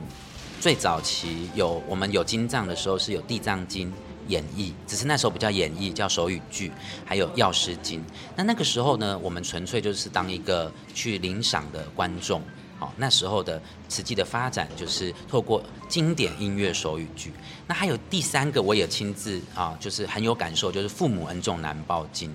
[0.61, 3.91] 最早期有我们有经藏的时候是有《地藏经》
[4.27, 6.71] 演绎，只是那时候不叫演绎，叫手语剧，
[7.03, 7.99] 还有《药师经》。
[8.35, 12.39] 那那个时候呢，我们纯粹就是当一个去领赏的观众。
[12.77, 17.33] 好，那时候的慈济的发展就是透过经典音乐手语剧。
[17.65, 22.29] 那还有第三个，我也亲自啊，就是很有感受，就是《父母恩重难报经》。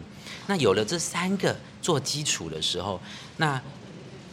[0.49, 3.01] 那有了这三个做基础的时候，
[3.37, 3.63] 那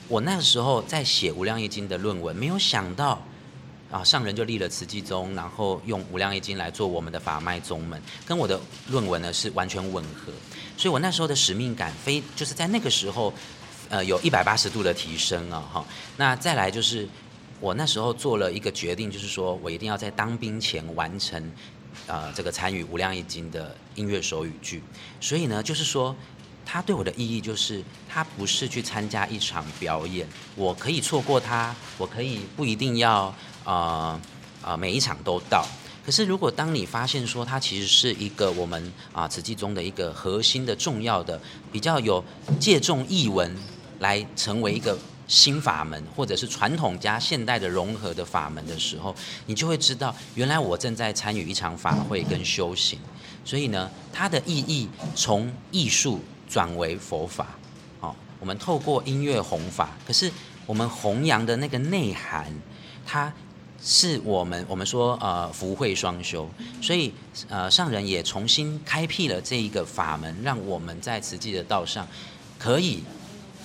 [0.09, 3.21] 我那时候在写《无量义经》的论文，没有想到
[3.89, 10.33] 啊，上人就立了慈济宗，然后用《无量义经》来做我们的法脉宗门，跟我的论文呢是完全吻合。
[10.75, 13.33] 所以我那时候的使命感非就是在那个时候。
[13.91, 15.83] 呃，有一百八十度的提升啊，哈。
[16.15, 17.09] 那再来就是，
[17.59, 21.51] 我那时候做了一个决定，就是说我一定要在当兵前完成，
[22.05, 24.83] 呃，这个参与《无量义经》的音乐手语剧。
[25.19, 26.15] 所以呢，就是说，
[26.71, 34.21] 它对我的意义就是，它不是去参加一场表演，我可以错过它，我可以不一定要，呃，
[34.61, 35.65] 呃，每一场都到。
[36.05, 41.41] 可是，如果当你发现说它其实是一个我们啊慈济中的一个核心的重要的
[41.71, 42.23] 比较有
[42.59, 43.57] 借重译文。
[43.99, 44.97] 来成为一个
[45.27, 49.13] 新法门，或者是传统加现代的融合的法门的时候，
[49.45, 52.97] 你就会知道，原来我正在参与一场法会跟修行。
[53.43, 57.47] 所以呢，它的意义从艺术转为佛法。
[58.01, 60.29] 哦，我们透过音乐弘法，可是
[60.65, 62.51] 我们弘扬的那个内涵，
[63.05, 63.31] 它
[63.81, 66.49] 是我们我们说呃福慧双修。
[66.81, 67.13] 所以
[67.47, 72.07] 呃上人也重新开辟了这一个法门，让我们在慈济的道上
[72.57, 73.03] 可以。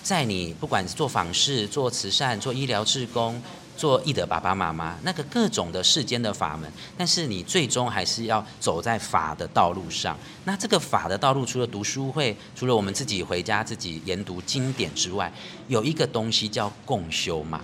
[0.03, 3.41] 在你不管做访视、做慈善、做医疗志工、
[3.77, 10.17] 做义德爸爸妈妈，那个各种的世间的法门，但是你最终还是要走在法的道路上。
[10.45, 15.33] 那这个法的道路，除了读书会，除了我们自己回家自己研读经典之外，
[15.69, 17.61] 有一个东西叫共修嘛。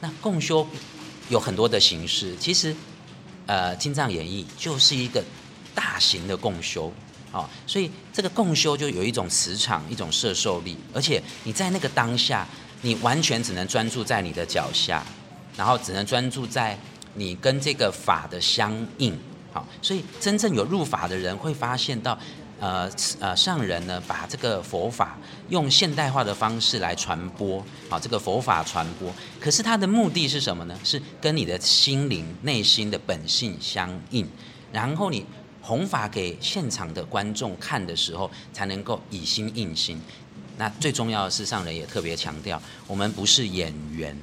[0.00, 0.66] 那共修
[1.28, 2.74] 有很多的形式，其实，
[3.46, 5.22] 呃，《经藏演义》就是一个
[5.74, 6.92] 大型的共修。
[7.32, 12.46] 哦，所以这个共修就有一种磁场，一种摄受力，而且你在那个当下，
[12.80, 15.04] 你完全只能专注在你的脚下，
[15.56, 16.78] 然后只能专注在
[17.14, 19.18] 你跟这个法的相应。
[19.52, 22.18] 好，所以真正有入法的人会发现到，
[22.60, 22.90] 呃
[23.20, 30.78] 呃，上人呢把这个佛法用现代化的方式来传播，好，这个佛法传播，可是它的目的是什么呢？
[30.84, 34.28] 是跟你的心灵内心的本性相应，
[34.72, 35.24] 然后你。
[35.62, 40.00] 弘法给现场的观众看的时候，才能够以心印心。
[40.56, 44.16] 那最重要的是，上人也特别强调，我们不是演员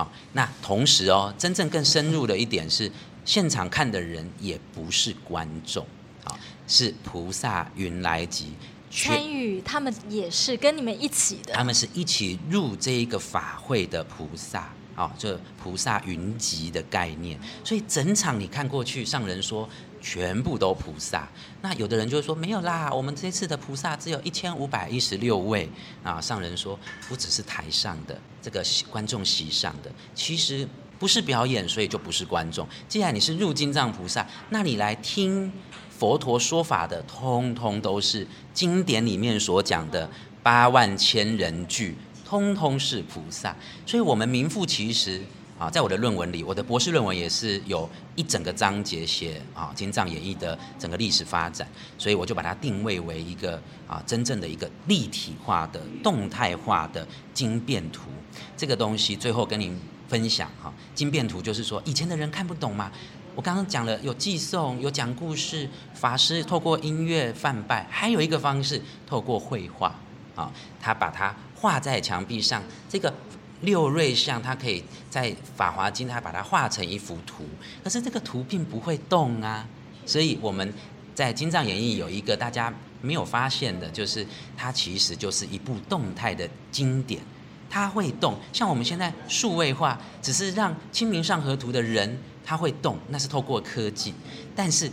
[0.00, 0.10] 啊。
[0.32, 2.90] 那同时哦，真正更深入的一点是，
[3.24, 5.86] 现场看的人也不是观众
[6.24, 8.54] 啊，是菩萨云来集
[8.90, 11.52] 参与，他们也是跟你们一起的。
[11.52, 17.38] 他们是一起入这一个法会的菩萨啊，这菩萨云集的概念。
[17.64, 19.68] 所以整场你看过去，上人说。
[20.00, 21.28] 全部都菩萨，
[21.60, 25.68] 那有的人就会说没有啦，我们这次的菩萨只有一千五百一十六位
[26.02, 26.20] 啊。
[26.20, 26.78] 上人说
[27.08, 30.66] 不只是台上的这个观众席上的，其实
[30.98, 32.66] 不是表演，所以就不是观众。
[32.88, 35.52] 既然你是入经藏菩萨，那你来听
[35.90, 40.08] 佛陀说法的，通通都是经典里面所讲的
[40.42, 43.54] 八万千人聚，通通是菩萨。
[43.84, 45.20] 所以我们名副其实。
[45.60, 47.86] 啊，在我的论文里，我的博士论文也是有
[48.16, 58.08] 一整个章节写啊《经藏演义》的整个历史发展，所以我就把它定位为一个啊真正的一个立体化的、动态化的经变图。
[58.56, 62.90] 这个东西最后跟您分享哈，经变图就是说以前的人看不懂嘛，
[63.34, 69.94] 我刚刚讲了有寄送、有讲故事，法师透过音乐梵呗，还有一个方式透过绘画
[70.34, 70.50] 啊，
[70.80, 73.12] 他把它画在墙壁上，这个。
[73.60, 77.44] 六瑞相，它可以在《法华经》，它把它画成一幅图，
[77.84, 79.66] 可是这个图并不会动啊。
[80.06, 80.72] 所以我们
[81.14, 87.20] 在《金藏演义》有一个大家没有发现的，就是它其实就是一部动态的经典，
[87.68, 88.38] 它会动。
[88.52, 94.14] 像我们现在数位化，只是让《清明上河图》的人他会动，那是透过科技。
[94.56, 94.88] 但是《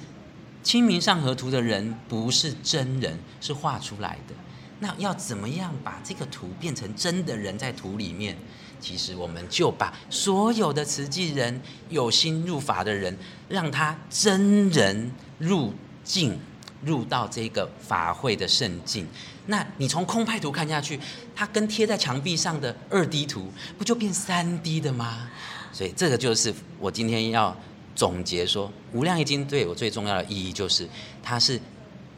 [0.62, 4.36] 清明上河图》的人不是真人，是画出来的。
[4.80, 8.38] 那要怎么样把这个图变成真的人在图里面？
[8.80, 11.60] 其实我们就把所有的慈济人
[11.90, 13.18] 有心入法的人，
[13.50, 15.74] 让他真人入
[16.04, 16.40] 境，
[16.86, 19.08] 入到这个法会的圣境。
[19.48, 21.00] 那你从空拍图看下去，
[21.36, 25.28] 它跟贴在墙壁上的二 D 图，不就变三 D 的吗？
[25.74, 27.58] 所以这个就是我今天要
[27.96, 30.88] 总结说，《无量义经》对我最重要的意义就是，
[31.24, 31.60] 它是。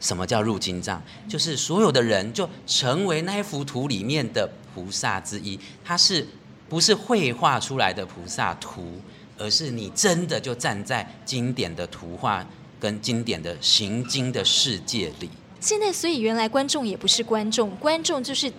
[0.00, 1.00] 什么叫入经藏？
[1.28, 6.26] 就是所有的人就成为那一幅图里面的菩萨之一，他是
[6.68, 9.00] 不是绘画出来的菩萨图，
[9.38, 12.44] 而是你真的就站在经典的图画
[12.80, 15.30] 跟经典的行经的世界里。
[15.60, 18.52] 现在，所以原来观众也不是观众，观众就是。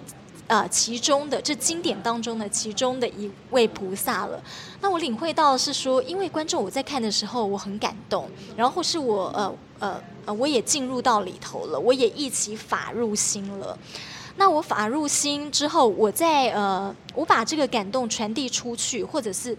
[0.48, 4.44] 呃，其中的这经典当中的其中的一位菩萨了。
[4.82, 9.50] 那我领会到是说，因为观众我在看的时候我很感动，然后是我呃
[9.82, 13.78] 呃我也进入到里头了，我也一起法入心了。
[14.38, 19.58] 那我法入心之后，我在呃我把这个感动传递出去，或者是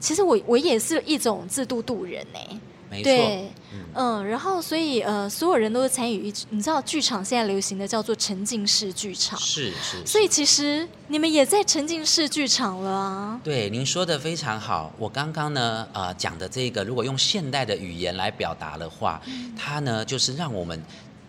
[0.00, 2.60] 其实我我也是一种自度度人呢、
[2.92, 3.50] 没错，对，
[3.94, 10.06] 嗯，然后所以呃，所有人都是参与一，你知道，剧场现在流行的叫做沉浸式剧场，是是，是。
[10.06, 13.40] 所以其实你们也在沉浸式剧场了啊。
[13.42, 14.92] 对，您说的非常好。
[14.98, 20.78] 我刚刚呢，呃，讲的这个，如果用现代的语言来表达的话，嗯、它呢就是让我们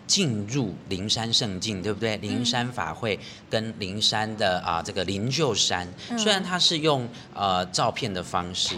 [0.06, 2.18] 进入灵山圣境，对不对？
[2.18, 8.74] 灵山法会跟灵山的啊、呃、这个灵鹫山，嗯、虽然它是用呃照片的方式。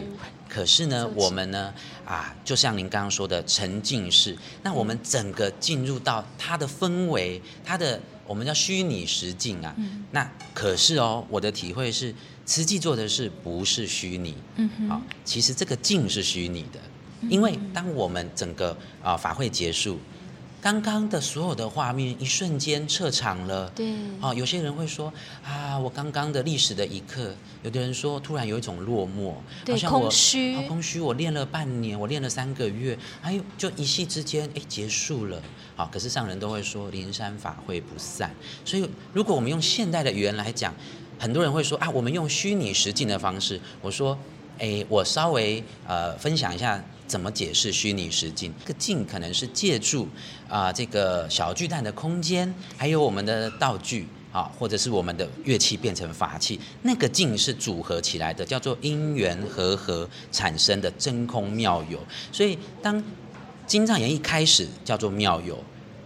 [0.49, 1.73] 可是呢，我们呢，
[2.05, 9.75] 啊，就像您刚刚说的沉浸式，那我们整个进入到它的氛围，它的我们叫虚拟实境啊。
[10.13, 14.35] 那可是哦，我的体会是，慈济做的是不是虚拟？
[14.57, 14.89] 嗯哼。
[14.89, 16.81] 啊，其实这个境是虚拟的，
[17.29, 19.99] 因为当我们整个啊法会结束。
[20.67, 23.71] 刚刚的所有的画面，一瞬间撤场了。
[23.71, 25.12] 对，哦，有些人会说
[25.45, 27.33] 啊，我刚刚的历史的一刻。
[27.62, 29.35] 有的人说，突然有一种落寞，
[29.71, 31.01] 好像我空虚，好空虚。
[31.01, 35.41] 我练了半年，我练了三个月，哎呦，就一夕之间，哎，结束了。
[35.77, 38.35] 好，可是上人都会说，灵山法会不散。
[38.64, 40.75] 所以，如果我们用现代的语言来讲，
[41.17, 43.61] 很多人会说啊，我们用虚拟实境的方式。
[43.81, 44.19] 我说，
[44.59, 46.85] 哎，我稍微呃分享一下。
[47.07, 48.53] 怎么解释虚拟实境？
[48.61, 50.09] 这个境可能是借助
[50.49, 61.99] 啊、这个小巨蛋的空间，还有我们的道具啊，或者是我们的乐器变成法器，那个境是组合起来的，叫做因缘和合产生的真空妙有。
[62.31, 63.03] 所以当
[63.67, 65.63] 金藏言一开始叫做妙有，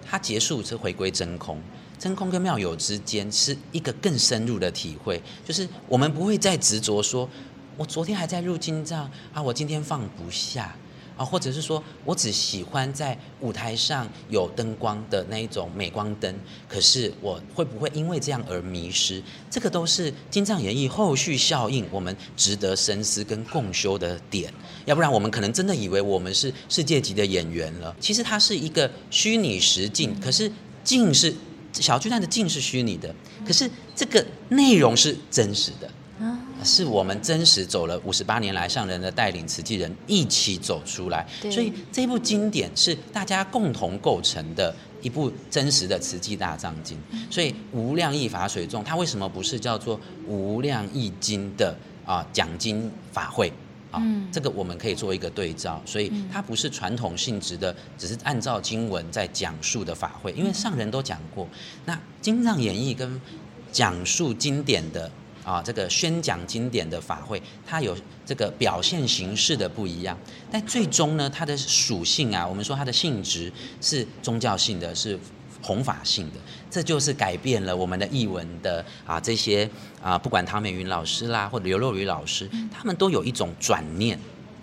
[0.09, 1.61] 它结束是回归真空。
[1.99, 7.29] 真空跟妙有之间是一个更深入的体会，就是我们不会再执着说，
[7.77, 10.75] 我昨天还在入金藏啊，我今天放不下。
[11.21, 16.35] 啊，或者是说我只喜欢在舞台上有灯光的那一种镁光灯，
[16.67, 19.23] 可是我会不会因为这样而迷失？
[19.51, 24.51] 这个都是金藏演绎后续效应，我们值得深思跟共修的点。
[24.87, 27.95] 要不然我们可能真的以为我们是世界级的演员了。
[28.01, 30.51] 其实它是一个虚拟实境，可是
[30.83, 31.35] 境是
[31.75, 33.15] 小巨蛋的境是虚拟的，
[33.47, 35.91] 可是这个内容是真实的。
[36.65, 46.99] 是我们真实走了五十八年来，上人的带领，慈济人一起走出来，所以这部经典是大家共同构成的一部真实的慈济大藏经。
[47.31, 53.53] 所以无量义法水众，它为什么不是叫做无量义经的啊讲经法会
[53.91, 54.03] 啊？
[54.31, 60.33] 这个我们可以做一个对照，所以它不是传统性质的，只是按照经文在讲述的法会。
[60.33, 61.49] 因为上人都讲过，
[61.87, 63.21] 那经藏演义跟
[63.73, 65.11] 讲述经典的。
[65.45, 70.19] 啊，这个宣讲经典的法会，它有这个表现形式的不一样，
[70.51, 75.19] 但最终呢，它的属性啊，我们说它的性质是宗教性的，是
[75.63, 76.37] 弘法性的，
[76.71, 79.69] 这就是改变了我们的译文的啊这些
[80.03, 84.19] 啊，不管唐美云老师啦，或者刘若愚老师，他们都有一种转念。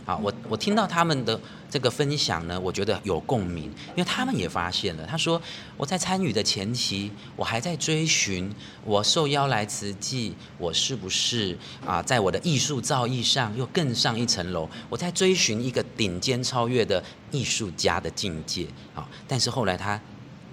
[0.07, 1.37] 啊，我我听到他们的
[1.69, 5.05] 这个分享呢，我觉得有共鸣，因为他们也发现了。
[5.05, 5.39] 他说，
[5.75, 8.49] 我在参与的前期，我还在追寻，
[8.85, 14.69] 我受邀来慈济，我是不是啊，在我的艺术造诣上又更上一层楼？
[14.89, 18.65] 我在追寻一个顶尖超越的艺术家的境界。
[18.95, 19.99] 啊，但是后来他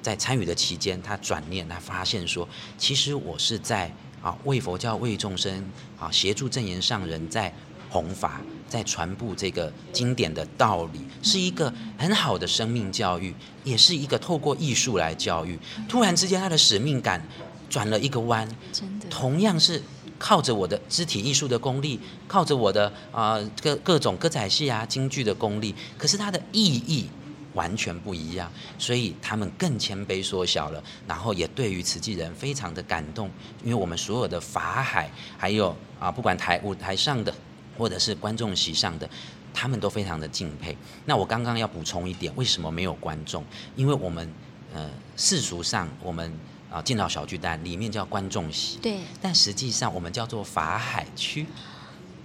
[0.03, 5.65] 在参与的期间，他转念，他发现说，其实我是在啊为佛教、为众生
[5.97, 7.55] 啊协助证严上人在。
[7.95, 13.33] 弘法在传播这个经典的道理，是一个很好的生命教育，
[13.63, 15.57] 也是一个透过艺术来教育。
[15.89, 17.25] 突然之间，他的使命感
[17.71, 19.81] 转了一个弯，真的，同样是
[20.19, 27.09] 靠着我的肢体艺术的功力，靠着我的啊、呃、各各种歌仔戏啊京剧的功力，可是它的意义
[27.53, 33.31] 完全不一样，所以他们更谦卑缩小了，然后也对于慈济人非常的感动，
[33.63, 37.33] 因为我们所有的法海，还有啊不管台舞台上的。
[37.77, 39.09] 或者是观众席上的，
[39.53, 40.77] 他们都非常的敬佩。
[41.05, 43.45] 那我刚刚要补充一点，为什么没有观众？
[43.77, 44.33] 因为我们
[44.73, 46.33] 呃世俗上我们
[46.71, 48.99] 啊进到小巨蛋里面叫观众席，对。
[49.21, 51.47] 但实际上我们叫做法海区，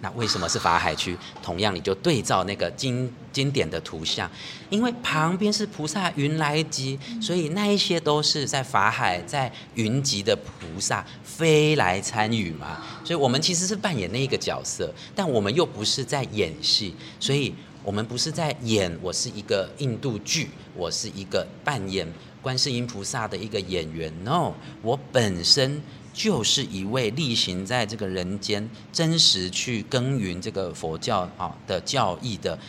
[0.01, 1.17] 那为什么是法海区？
[1.43, 4.29] 同样，你就对照那个经经典的图像，
[4.69, 12.81] 因为旁边是菩萨云来集，所以那一些都是在法海在云集的菩萨飞来参与嘛。
[13.03, 18.97] 所以我们其实是扮演那一个角色，但我们又不是在演戏，所以我们不是在演。
[19.01, 22.07] 我是一个印度剧，我是一个扮演
[22.41, 24.13] 观世音菩萨的一个演员。
[24.23, 25.81] No，我本身。
[26.19, 32.59] 就是一位力行在这个人间真实去耕耘这个佛教啊的教义的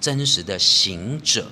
[0.00, 1.46] 真实的行者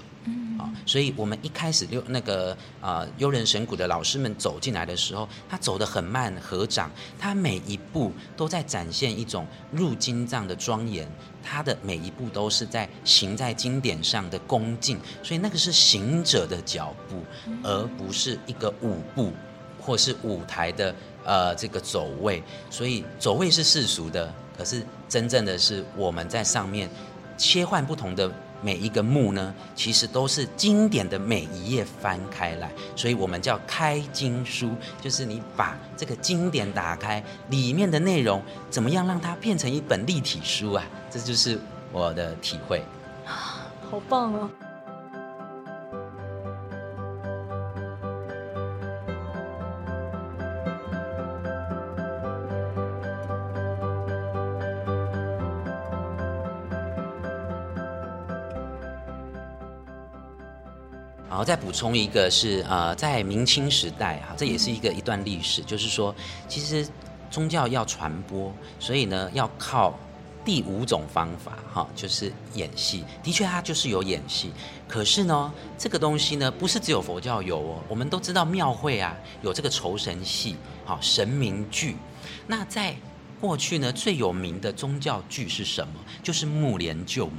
[0.59, 11.07] 啊，所以我们一开始六那个啊幽人神谷的老师们走进来的时候，他走得很慢，合掌，他每一步都在展现一种入金藏的庄严，
[11.43, 17.23] 他的每一步都是在行在经典上的恭敬，所以那个是行者的脚步，
[17.63, 19.31] 而不是一个舞步
[19.79, 20.95] 或是舞台的。
[21.25, 26.89] 呃，这个走位，所以走位是世俗的，可是真正的是我们在上面
[27.37, 28.31] 切换不同的
[28.63, 34.71] 每一个幕呢，其实都是经典的每一页翻开来，所以我们叫开经书，
[35.01, 40.85] 就是你把这个经典打开，里面的内容怎么样让它变成一本立体书啊？
[41.11, 41.59] 这就是
[41.93, 42.83] 我的体会。
[43.91, 44.51] 好棒哦！
[61.45, 66.15] 然后再补充一个是呃，在明清时代哈，这也是一个一段历史，就是说，
[66.49, 66.89] 其实
[67.31, 69.93] 宗教要传播，所以呢，要靠
[70.43, 73.05] 第五种方法哈，就是演戏。
[73.23, 74.53] 的确，它就是有演戏，
[74.89, 77.83] 可是呢，这个东西呢，不是只有佛教有哦。
[77.89, 81.97] 我们都知道庙会啊，有这个酬神戏，好神明剧。
[82.47, 82.97] 那在
[83.39, 85.93] 过去呢，最有名的宗教剧是什么？
[86.23, 87.33] 就是目连救母。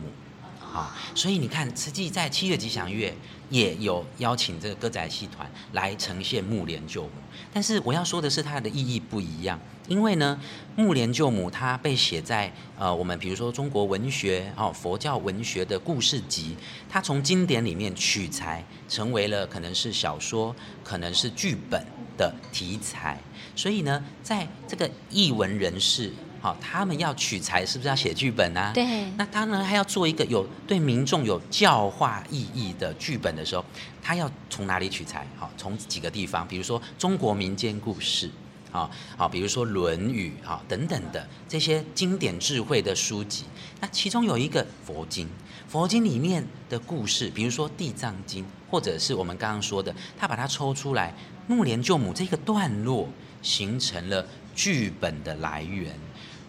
[0.76, 3.16] 啊，所以你看，慈济在七月吉祥月
[3.50, 7.12] 也有邀请这个歌仔戏团来呈现木莲救母。
[7.54, 9.58] 但是我要说的是，它的意义不一样，
[9.88, 10.38] 因为呢，
[10.76, 16.58] 木莲救母它被写在呃我们比如说中国文学哦佛教文学的故事集，
[16.90, 20.54] 它从经典里面取材，成为了可能是小说，
[20.84, 21.82] 可能是剧本
[22.18, 23.18] 的题材。
[23.56, 26.12] 所以呢，在这个译文人士。
[26.46, 28.70] 好，他们要取材，是不是要写剧本呢？
[28.72, 28.86] 对。
[29.18, 33.66] 那他呢，还要做一个有对民众有教化意义的剧本的时候，
[34.00, 35.26] 他要从哪里取材？
[35.40, 38.30] 好，从几个地方，比如说中国民间故事，
[38.70, 43.46] 好，好，比如说《论语》啊等等的这些经典智慧的书籍。
[43.82, 45.28] 那其中有一个佛经，
[45.68, 51.12] 佛经里面的故事，比如说《地藏经》，或者是我们刚刚说的，他把它抽出来，
[51.48, 53.10] 木莲救母这个段落，
[53.42, 54.24] 形成了
[54.54, 55.92] 剧本的来源。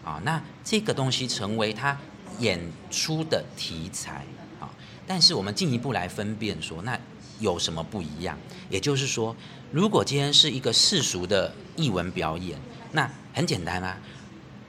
[0.07, 1.97] 啊，那这个东西成为他
[2.39, 2.57] 演
[2.89, 4.25] 出的题材
[4.57, 4.69] 啊，
[5.05, 6.97] 但是我们进一步来分辨说，那
[7.41, 8.37] 有什么不一样？
[8.69, 9.35] 也就是说，
[9.69, 12.57] 如果今天是一个世俗的译文表演，
[12.93, 13.97] 那很简单啊，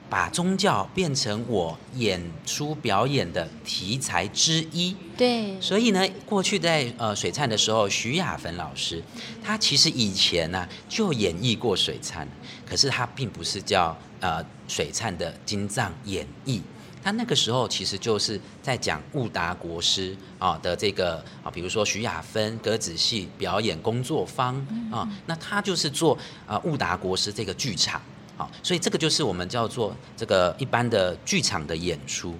[0.09, 4.95] 把宗教变成我演出表演的题材之一。
[5.17, 9.03] 对，所以呢，过去在呃水忏的时候，徐雅芬老师，
[9.43, 12.25] 他其实以前呢、啊、就演绎过水忏，
[12.65, 13.95] 可是他并不是叫。
[14.21, 16.59] 呃，水忏的金藏演绎，
[17.01, 24.57] 他那个时候其实就是在讲悟达国师啊的这个啊，比如说徐雅芬格子戏表演工作坊
[24.91, 28.01] 啊，那他就是做啊悟达国师这个剧场，
[28.39, 32.33] 好，所以这个就是我们叫做这个一般的剧场的演出，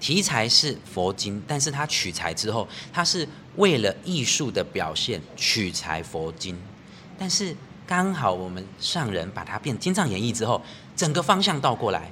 [0.00, 6.58] 题材是佛经，但是他取材之后，他是为了艺术的表现取材佛经，
[7.18, 7.54] 但是。
[7.88, 10.60] 刚好我们上人把它变经藏演义之后，
[10.96, 12.10] 整个方向倒过来，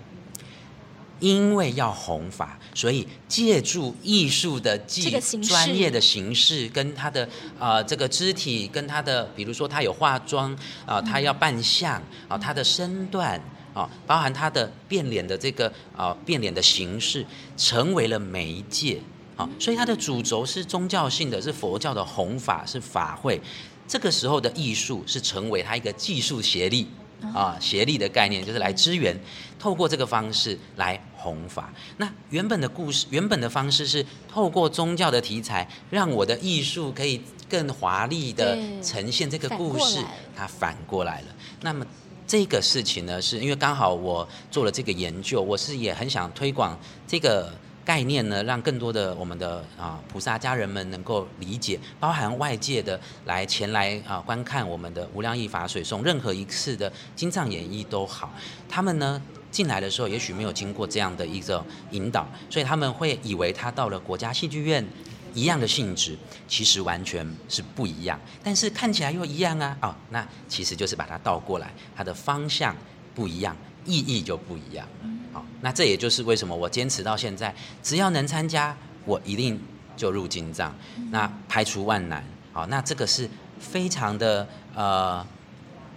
[1.24, 7.24] 因为要弘法，所以借助艺术的技专业的形式，跟他的
[7.58, 10.52] 啊、呃、这个肢体，跟他的比如说他有化妆
[10.84, 11.94] 啊、呃，他要扮相
[12.28, 13.40] 啊，他的身段
[13.72, 17.24] 啊，包含他的变脸的这个啊变脸的形式，
[17.56, 19.00] 成为了媒介
[19.38, 23.40] 啊，所以它的主轴是宗教性的，是佛教的弘法，是法会。
[23.88, 26.86] 这个时候的艺术是成为他一个技术协力
[27.34, 29.18] 啊，协力的概念就是来支援，
[29.58, 31.72] 透过这个方式来弘法。
[31.96, 40.04] 那原本的故事，原本的方式是透过宗教的题材，让我的艺术可以更华丽的呈现这个故事，
[40.36, 41.28] 它反过来了。
[41.62, 41.86] 那么
[42.26, 47.50] 这个事情呢，是因为刚好我做了这个研究，我是也很想推广这个。
[47.84, 58.32] 概念呢，让更多的我们的啊菩萨家人们能够理解，包含外界的来前来啊观看我们的无量义法水送，任何一次的经藏演绎都好，
[58.70, 59.20] 他们呢
[59.54, 64.84] 进来的时候，也许没有经过这样的一个引导，所以他们会以为他到了国家戏剧院
[65.32, 68.18] 一样的性质，其实完全是不一样。
[68.42, 69.78] 但是看起来又一样啊！
[69.80, 72.74] 哦，那其实就是把它倒过来，它的方向
[73.14, 75.08] 不一样，意义就不一样了。
[75.32, 79.60] 好，那这也就是为什么我坚持到现在，只要能参加，我一定
[79.96, 80.74] 就入金藏，
[81.12, 82.24] 那排除万难。
[82.52, 83.30] 好，那这个是
[83.60, 85.24] 非常的呃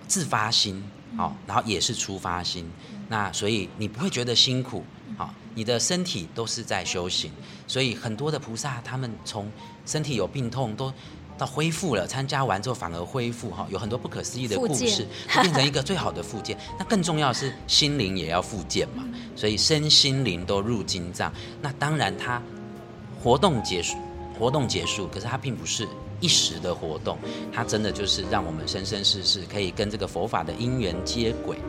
[0.08, 0.84] 自发心，
[1.16, 2.70] 好，然后也是出发心。
[3.08, 4.84] 那所以你不会觉得辛苦，
[5.18, 7.32] 好，你的身体都是在修行。
[7.68, 9.51] 所以很多的菩萨，他们从
[9.86, 10.91] 身体有病痛都
[11.38, 15.08] 到恢复了，参加完之后反而恢复，哈，有很多不可思议的故事，
[15.41, 16.58] 变成一个最好的复健。
[16.78, 19.03] 那更重要的是心灵也要复健嘛，
[19.36, 21.32] 所以身心灵都入金藏。
[21.62, 22.41] 那当然，它
[23.22, 23.97] 活动结束，
[24.38, 25.88] 活动结束，可是它并不是。
[26.20, 27.16] 一时的活动，
[27.53, 31.60] 它真的就是让我们生生世世可以跟这个佛法的因缘接轨。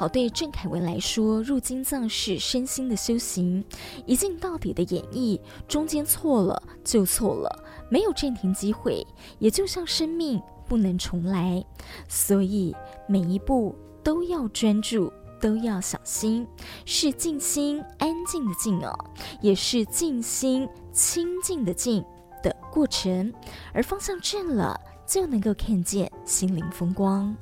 [0.00, 3.62] 好，对郑凯文来说，入金藏是身心的修行，
[4.06, 5.38] 一镜到底的演绎，
[5.68, 9.06] 中间错了就错了，没有暂停机会，
[9.38, 11.62] 也就像生命不能重来，
[12.08, 12.74] 所以
[13.06, 16.48] 每一步都要专注，都要小心，
[16.86, 18.98] 是静心安静的静哦，
[19.42, 22.02] 也是静心清净的静
[22.42, 23.30] 的过程，
[23.74, 27.36] 而方向正了，就能够看见心灵风光。